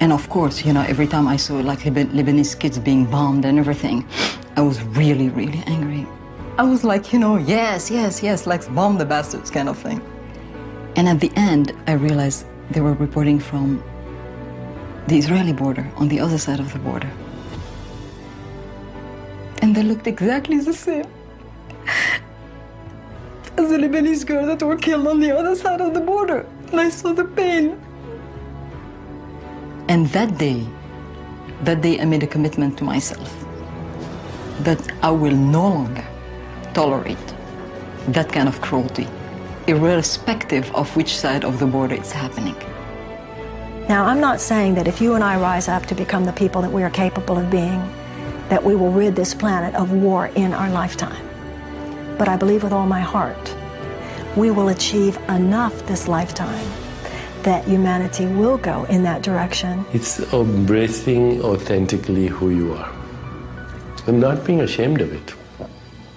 [0.00, 3.58] And of course, you know, every time I saw like Lebanese kids being bombed and
[3.58, 4.06] everything,
[4.56, 6.06] I was really, really angry.
[6.56, 10.00] I was like, you know, yes, yes, yes, like bomb the bastards kind of thing.
[10.96, 13.82] And at the end, I realized they were reporting from
[15.06, 17.10] the Israeli border, on the other side of the border.
[19.62, 21.06] And they looked exactly the same
[23.56, 26.46] as the Lebanese girls that were killed on the other side of the border.
[26.70, 27.78] And I saw the pain.
[29.90, 30.64] And that day,
[31.62, 33.28] that day I made a commitment to myself
[34.60, 36.06] that I will no longer
[36.74, 37.34] tolerate
[38.06, 39.08] that kind of cruelty,
[39.66, 42.54] irrespective of which side of the border it's happening.
[43.88, 46.62] Now, I'm not saying that if you and I rise up to become the people
[46.62, 47.80] that we are capable of being,
[48.48, 51.26] that we will rid this planet of war in our lifetime.
[52.16, 53.56] But I believe with all my heart,
[54.36, 56.70] we will achieve enough this lifetime
[57.44, 59.84] that humanity will go in that direction.
[59.92, 62.92] It's embracing authentically who you are
[64.06, 65.34] and not being ashamed of it.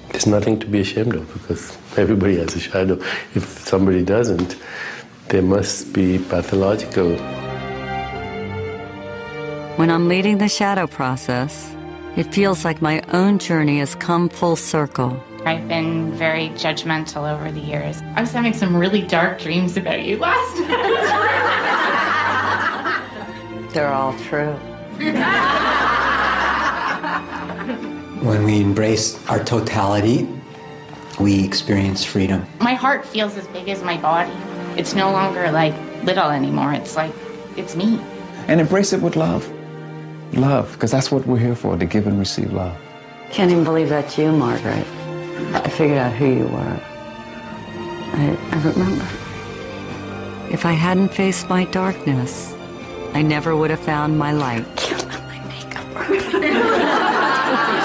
[0.09, 2.95] There's nothing to be ashamed of because everybody has a shadow.
[3.35, 4.55] If somebody doesn't,
[5.29, 7.17] they must be pathological.
[9.77, 11.75] When I'm leading the shadow process,
[12.15, 15.23] it feels like my own journey has come full circle.
[15.45, 18.01] I've been very judgmental over the years.
[18.15, 20.69] I was having some really dark dreams about you last night.
[23.73, 24.53] They're all true.
[28.21, 30.29] When we embrace our totality,
[31.19, 32.45] we experience freedom.
[32.61, 34.31] My heart feels as big as my body.
[34.77, 35.73] It's no longer like
[36.03, 36.71] little anymore.
[36.73, 37.11] It's like,
[37.57, 37.99] it's me.
[38.47, 39.51] And embrace it with love.
[40.33, 42.77] Love, because that's what we're here for, to give and receive love.
[43.29, 44.87] Can't even believe that's you, Margaret.
[45.53, 46.79] I figured out who you were.
[48.15, 49.07] I, I remember.
[50.51, 52.53] If I hadn't faced my darkness,
[53.13, 54.65] I never would have found my light.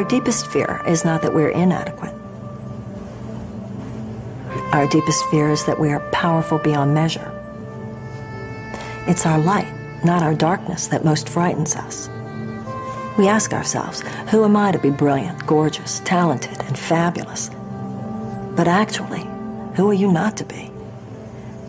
[0.00, 2.14] Our deepest fear is not that we're inadequate.
[4.72, 7.30] Our deepest fear is that we are powerful beyond measure.
[9.06, 9.70] It's our light,
[10.02, 12.08] not our darkness, that most frightens us.
[13.18, 17.50] We ask ourselves, who am I to be brilliant, gorgeous, talented, and fabulous?
[18.56, 19.26] But actually,
[19.76, 20.70] who are you not to be?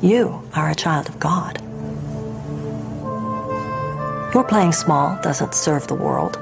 [0.02, 1.62] You are a child of God.
[4.34, 6.42] Your playing small doesn't serve the world.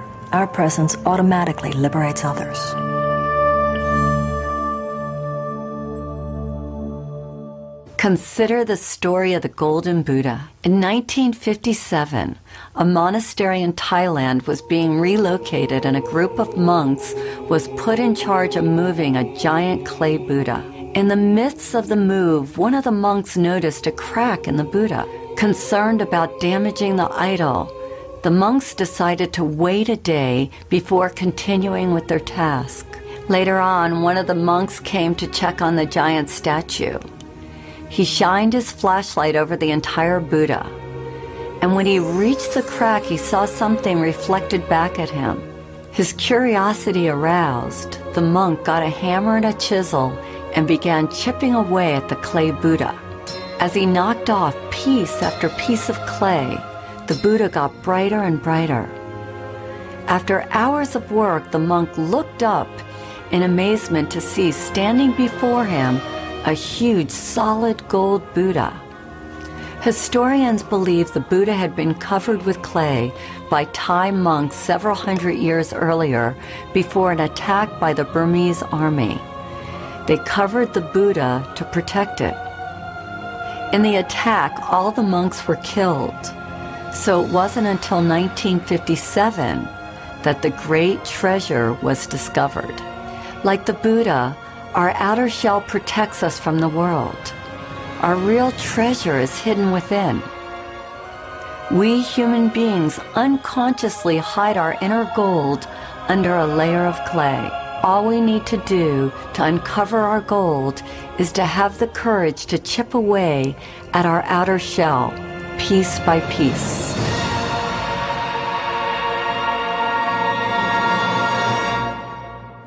[0.31, 2.59] our presence automatically liberates others.
[8.01, 10.49] Consider the story of the Golden Buddha.
[10.63, 12.39] In 1957,
[12.75, 17.13] a monastery in Thailand was being relocated and a group of monks
[17.47, 20.63] was put in charge of moving a giant clay Buddha.
[20.95, 24.63] In the midst of the move, one of the monks noticed a crack in the
[24.63, 25.07] Buddha.
[25.37, 27.71] Concerned about damaging the idol,
[28.23, 32.85] the monks decided to wait a day before continuing with their task.
[33.29, 36.99] Later on, one of the monks came to check on the giant statue.
[37.89, 40.65] He shined his flashlight over the entire Buddha.
[41.61, 45.41] And when he reached the crack, he saw something reflected back at him.
[45.91, 50.11] His curiosity aroused, the monk got a hammer and a chisel
[50.55, 52.97] and began chipping away at the clay Buddha.
[53.59, 56.57] As he knocked off piece after piece of clay,
[57.11, 58.89] the Buddha got brighter and brighter.
[60.07, 62.69] After hours of work, the monk looked up
[63.31, 65.97] in amazement to see standing before him
[66.45, 68.71] a huge solid gold Buddha.
[69.81, 73.11] Historians believe the Buddha had been covered with clay
[73.49, 76.33] by Thai monks several hundred years earlier
[76.73, 79.19] before an attack by the Burmese army.
[80.07, 82.37] They covered the Buddha to protect it.
[83.73, 86.33] In the attack, all the monks were killed.
[86.93, 89.63] So it wasn't until 1957
[90.23, 92.81] that the great treasure was discovered.
[93.43, 94.37] Like the Buddha,
[94.73, 97.33] our outer shell protects us from the world.
[98.01, 100.21] Our real treasure is hidden within.
[101.71, 105.67] We human beings unconsciously hide our inner gold
[106.07, 107.49] under a layer of clay.
[107.83, 110.83] All we need to do to uncover our gold
[111.17, 113.55] is to have the courage to chip away
[113.93, 115.13] at our outer shell,
[115.61, 116.97] piece by piece.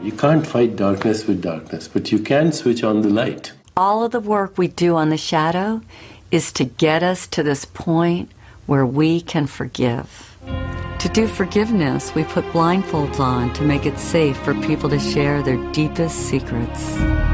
[0.00, 3.52] You can't fight darkness with darkness, but you can switch on the light.
[3.76, 5.82] All of the work we do on the shadow
[6.30, 8.30] is to get us to this point
[8.66, 10.36] where we can forgive.
[11.00, 15.42] To do forgiveness, we put blindfolds on to make it safe for people to share
[15.42, 17.33] their deepest secrets.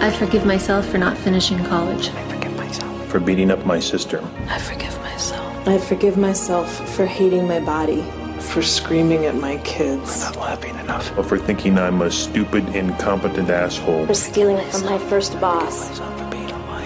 [0.00, 2.10] I forgive myself for not finishing college.
[2.10, 3.08] I forgive myself.
[3.08, 4.22] For beating up my sister.
[4.48, 5.68] I forgive myself.
[5.68, 8.02] I forgive myself for hating my body.
[8.40, 10.24] For screaming at my kids.
[10.24, 11.16] For Not laughing enough.
[11.18, 14.06] Or for thinking I'm a stupid, incompetent asshole.
[14.06, 15.98] For stealing from my first boss.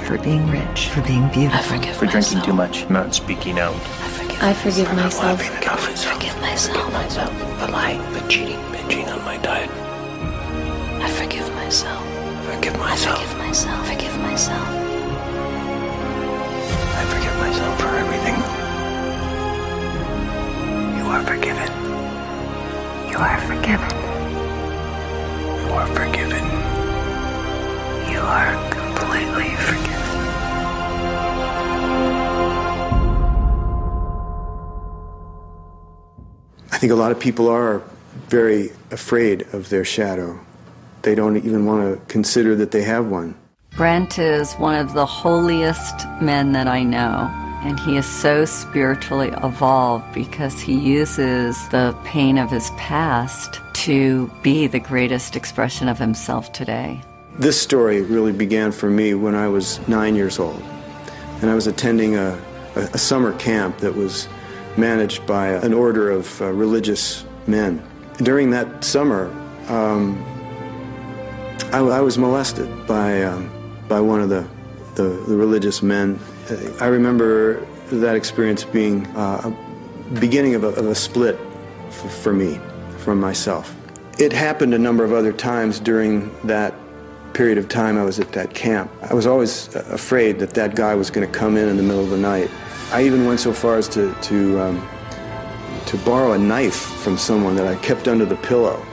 [0.06, 0.88] For being rich.
[0.88, 1.58] For being beautiful.
[1.58, 2.44] I forgive For drinking myself.
[2.46, 2.90] too much.
[2.90, 3.74] Not speaking out.
[4.42, 5.22] I forgive For not myself.
[5.38, 5.88] laughing enough.
[5.88, 6.92] I forgive myself.
[6.92, 7.60] myself.
[7.60, 9.70] The lying, For cheating, binging on my diet.
[11.00, 12.02] I forgive myself.
[12.62, 13.18] Forgive I myself.
[13.18, 13.88] forgive myself.
[13.88, 14.68] Forgive myself.
[16.94, 18.36] I forgive myself for everything.
[20.96, 21.70] You are forgiven.
[23.10, 23.90] You are forgiven.
[25.66, 26.44] You are forgiven.
[28.12, 30.02] You are completely forgiven.
[36.70, 37.82] I think a lot of people are
[38.28, 40.38] very afraid of their shadow.
[41.02, 43.34] They don't even want to consider that they have one.
[43.76, 47.30] Brent is one of the holiest men that I know,
[47.64, 54.30] and he is so spiritually evolved because he uses the pain of his past to
[54.42, 57.00] be the greatest expression of himself today.
[57.38, 60.62] This story really began for me when I was nine years old.
[61.40, 62.38] And I was attending a,
[62.76, 64.28] a, a summer camp that was
[64.76, 67.82] managed by an order of uh, religious men.
[68.18, 69.34] During that summer,
[69.68, 70.22] um,
[71.72, 73.50] I, I was molested by, um,
[73.88, 74.46] by one of the,
[74.94, 76.18] the, the religious men.
[76.80, 81.38] I remember that experience being uh, a beginning of a, of a split
[82.22, 82.60] for me
[82.98, 83.74] from myself.
[84.18, 86.74] It happened a number of other times during that
[87.32, 88.90] period of time I was at that camp.
[89.00, 91.82] I was always uh, afraid that that guy was going to come in in the
[91.82, 92.50] middle of the night.
[92.90, 94.88] I even went so far as to, to, um,
[95.86, 98.84] to borrow a knife from someone that I kept under the pillow.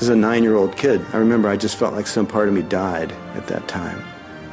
[0.00, 1.04] Is a nine-year-old kid.
[1.12, 4.00] I remember I just felt like some part of me died at that time.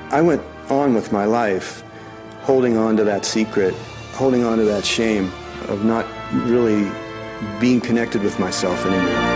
[0.09, 0.41] I went
[0.71, 1.83] on with my life
[2.41, 3.75] holding on to that secret,
[4.13, 5.31] holding on to that shame
[5.67, 6.91] of not really
[7.59, 9.35] being connected with myself anymore.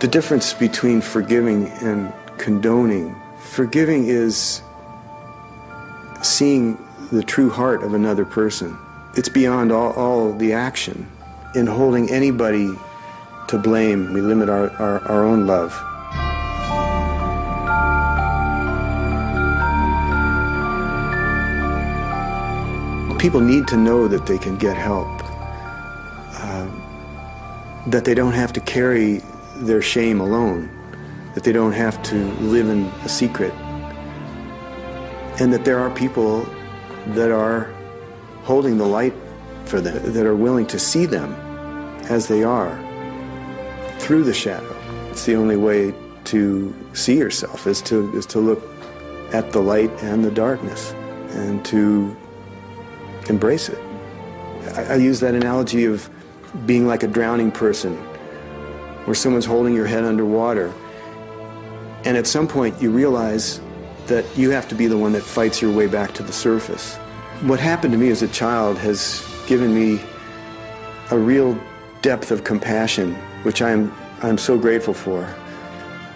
[0.00, 4.62] The difference between forgiving and condoning forgiving is
[6.22, 6.76] seeing
[7.12, 8.76] the true heart of another person.
[9.16, 11.10] It's beyond all, all the action.
[11.56, 12.72] In holding anybody
[13.48, 15.72] to blame, we limit our, our, our own love.
[23.18, 25.08] People need to know that they can get help,
[26.38, 26.68] uh,
[27.88, 29.20] that they don't have to carry
[29.56, 30.70] their shame alone,
[31.34, 33.52] that they don't have to live in a secret,
[35.40, 36.48] and that there are people
[37.08, 37.74] that are
[38.42, 39.14] holding the light
[39.64, 41.32] for them, that are willing to see them
[42.08, 42.78] as they are
[43.98, 44.76] through the shadow.
[45.10, 48.62] It's the only way to see yourself is to is to look
[49.32, 50.92] at the light and the darkness
[51.30, 52.16] and to
[53.28, 53.78] embrace it.
[54.76, 56.08] I, I use that analogy of
[56.66, 57.96] being like a drowning person
[59.04, 60.72] where someone's holding your head underwater
[62.04, 63.60] and at some point you realize
[64.06, 66.98] that you have to be the one that fights your way back to the surface.
[67.42, 69.98] What happened to me as a child has given me
[71.10, 71.58] a real
[72.02, 73.14] depth of compassion,
[73.44, 73.90] which I'm,
[74.22, 75.26] I'm so grateful for.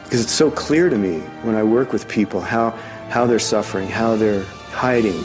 [0.03, 2.72] Because it's so clear to me when I work with people how,
[3.09, 5.25] how they're suffering, how they're hiding.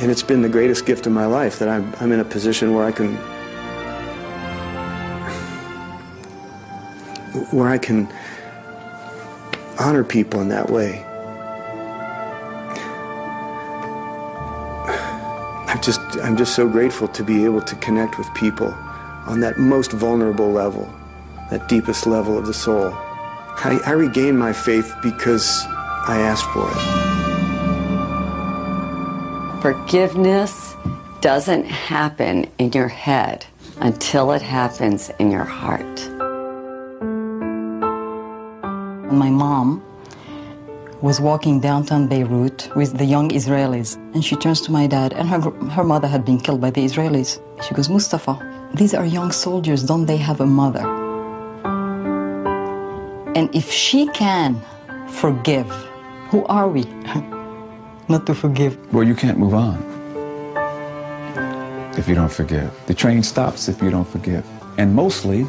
[0.00, 2.72] And it's been the greatest gift of my life that I'm, I'm in a position
[2.72, 3.16] where I can
[7.50, 8.08] where I can
[9.80, 11.04] honor people in that way.
[15.84, 18.68] Just I'm just so grateful to be able to connect with people
[19.26, 20.92] on that most vulnerable level,
[21.50, 22.92] that deepest level of the soul.
[23.56, 25.64] I, I regained my faith because
[26.06, 26.78] I asked for it.
[29.62, 30.74] Forgiveness
[31.20, 33.46] doesn't happen in your head
[33.78, 36.10] until it happens in your heart.
[39.12, 39.83] My mom
[41.04, 45.28] was walking downtown Beirut with the young Israelis, and she turns to my dad, and
[45.28, 45.38] her,
[45.76, 47.30] her mother had been killed by the Israelis.
[47.62, 48.34] She goes, Mustafa,
[48.72, 50.80] these are young soldiers, don't they have a mother?
[53.36, 54.62] And if she can
[55.08, 55.68] forgive,
[56.30, 56.84] who are we
[58.08, 58.72] not to forgive?
[58.90, 59.76] Well, you can't move on
[61.98, 62.72] if you don't forgive.
[62.86, 64.46] The train stops if you don't forgive.
[64.78, 65.46] And mostly,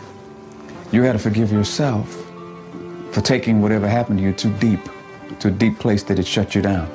[0.92, 2.14] you got to forgive yourself
[3.12, 4.82] for taking whatever happened to you too deep,
[5.40, 6.90] to a deep place that it shut you down.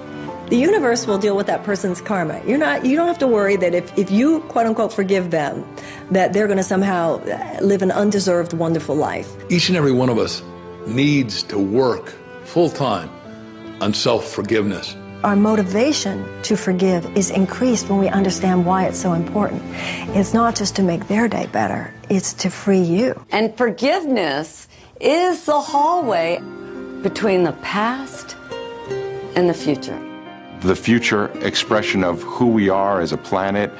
[0.50, 2.42] The universe will deal with that person's karma.
[2.44, 5.64] You're not you don't have to worry that if, if you quote unquote forgive them,
[6.10, 9.30] that they're gonna somehow uh, live an undeserved, wonderful life.
[9.48, 10.42] Each and every one of us
[10.88, 12.12] needs to work
[12.44, 13.08] full time
[13.80, 14.96] on self forgiveness.
[15.22, 19.62] Our motivation to forgive is increased when we understand why it's so important.
[20.16, 23.24] It's not just to make their day better, it's to free you.
[23.30, 24.66] And forgiveness
[25.00, 26.42] is the hallway
[27.02, 28.36] between the past
[29.34, 29.98] and the future.
[30.60, 33.72] The future expression of who we are as a planet,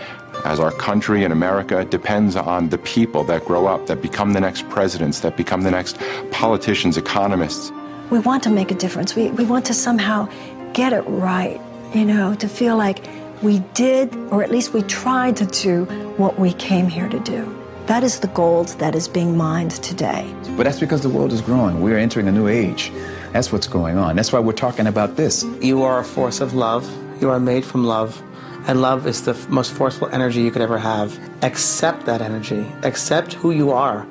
[0.46, 4.40] as our country in America, depends on the people that grow up, that become the
[4.40, 5.98] next presidents, that become the next
[6.30, 7.70] politicians, economists.
[8.10, 9.14] We want to make a difference.
[9.14, 10.28] We, we want to somehow
[10.72, 11.60] get it right,
[11.94, 13.06] you know, to feel like
[13.42, 15.84] we did, or at least we tried to do
[16.16, 17.59] what we came here to do.
[17.90, 20.32] That is the gold that is being mined today.
[20.56, 21.80] But that's because the world is growing.
[21.80, 22.92] We're entering a new age.
[23.32, 24.14] That's what's going on.
[24.14, 25.44] That's why we're talking about this.
[25.60, 26.88] You are a force of love.
[27.20, 28.22] You are made from love.
[28.68, 31.18] And love is the f- most forceful energy you could ever have.
[31.42, 32.64] Accept that energy.
[32.84, 34.06] Accept who you are.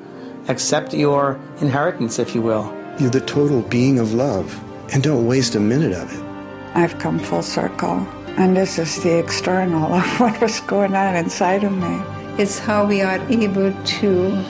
[0.48, 2.66] Accept your inheritance, if you will.
[2.98, 4.62] You're the total being of love,
[4.92, 6.22] and don't waste a minute of it.
[6.76, 8.06] I've come full circle,
[8.36, 12.19] and this is the external of what was going on inside of me.
[12.40, 13.70] It's how we are able
[14.00, 14.44] to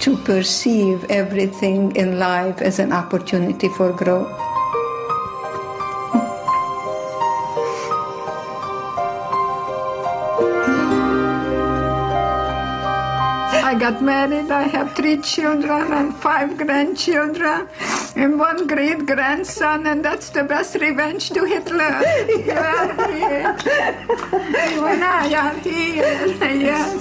[0.00, 4.53] to perceive everything in life as an opportunity for growth.
[13.90, 14.50] Got married.
[14.50, 17.68] I have three children and five grandchildren
[18.16, 22.00] and one great grandson, and that's the best revenge to Hitler.
[22.46, 23.52] Yeah,
[24.84, 26.26] when I am here,
[26.70, 26.98] yes.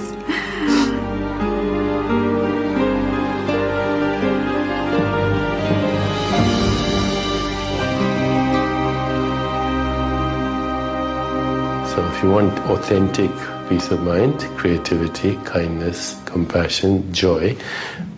[11.93, 17.55] So if you want authentic peace of mind, creativity, kindness, compassion, joy,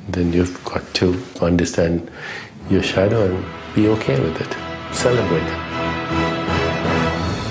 [0.09, 2.09] then you've got to understand
[2.69, 4.55] your shadow and be okay with it.
[4.93, 5.65] Celebrate it.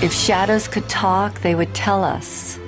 [0.03, 2.59] If shadows could talk, they would tell us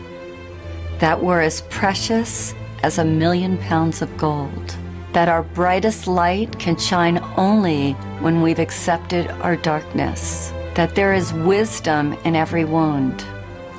[1.00, 4.76] that we're as precious as a million pounds of gold,
[5.14, 11.34] that our brightest light can shine only when we've accepted our darkness, that there is
[11.34, 13.24] wisdom in every wound,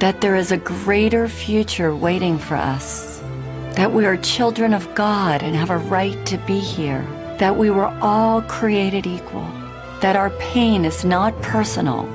[0.01, 3.20] that there is a greater future waiting for us,
[3.74, 7.05] that we are children of God and have a right to be here,
[7.38, 9.46] that we were all created equal,
[10.01, 12.09] that our pain is not personal,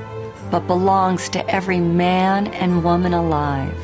[0.50, 3.76] but belongs to every man and woman alive.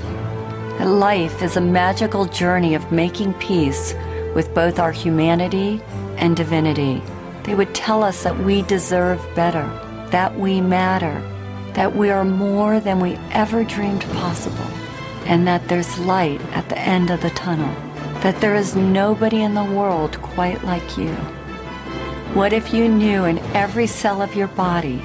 [0.79, 3.95] That life is a magical journey of making peace
[4.35, 5.83] with both our humanity
[6.17, 7.03] and divinity.
[7.43, 9.67] They would tell us that we deserve better,
[10.11, 11.23] that we matter,
[11.75, 14.71] that we are more than we ever dreamed possible,
[15.25, 17.75] and that there's light at the end of the tunnel,
[18.21, 21.13] that there is nobody in the world quite like you.
[22.35, 25.03] What if you knew in every cell of your body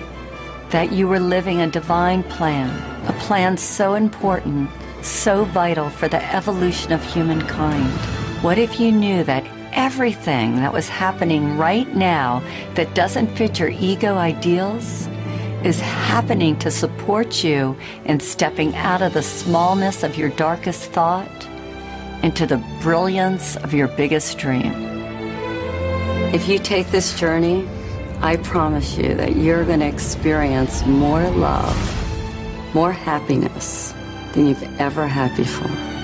[0.69, 2.69] that you were living a divine plan,
[3.07, 4.69] a plan so important,
[5.01, 7.89] so vital for the evolution of humankind?
[8.43, 12.41] What if you knew that everything that was happening right now
[12.75, 15.07] that doesn't fit your ego ideals
[15.65, 21.47] is happening to support you in stepping out of the smallness of your darkest thought
[22.21, 24.71] into the brilliance of your biggest dream?
[26.35, 27.67] If you take this journey,
[28.21, 33.91] I promise you that you're going to experience more love, more happiness
[34.33, 35.94] than you've ever had before.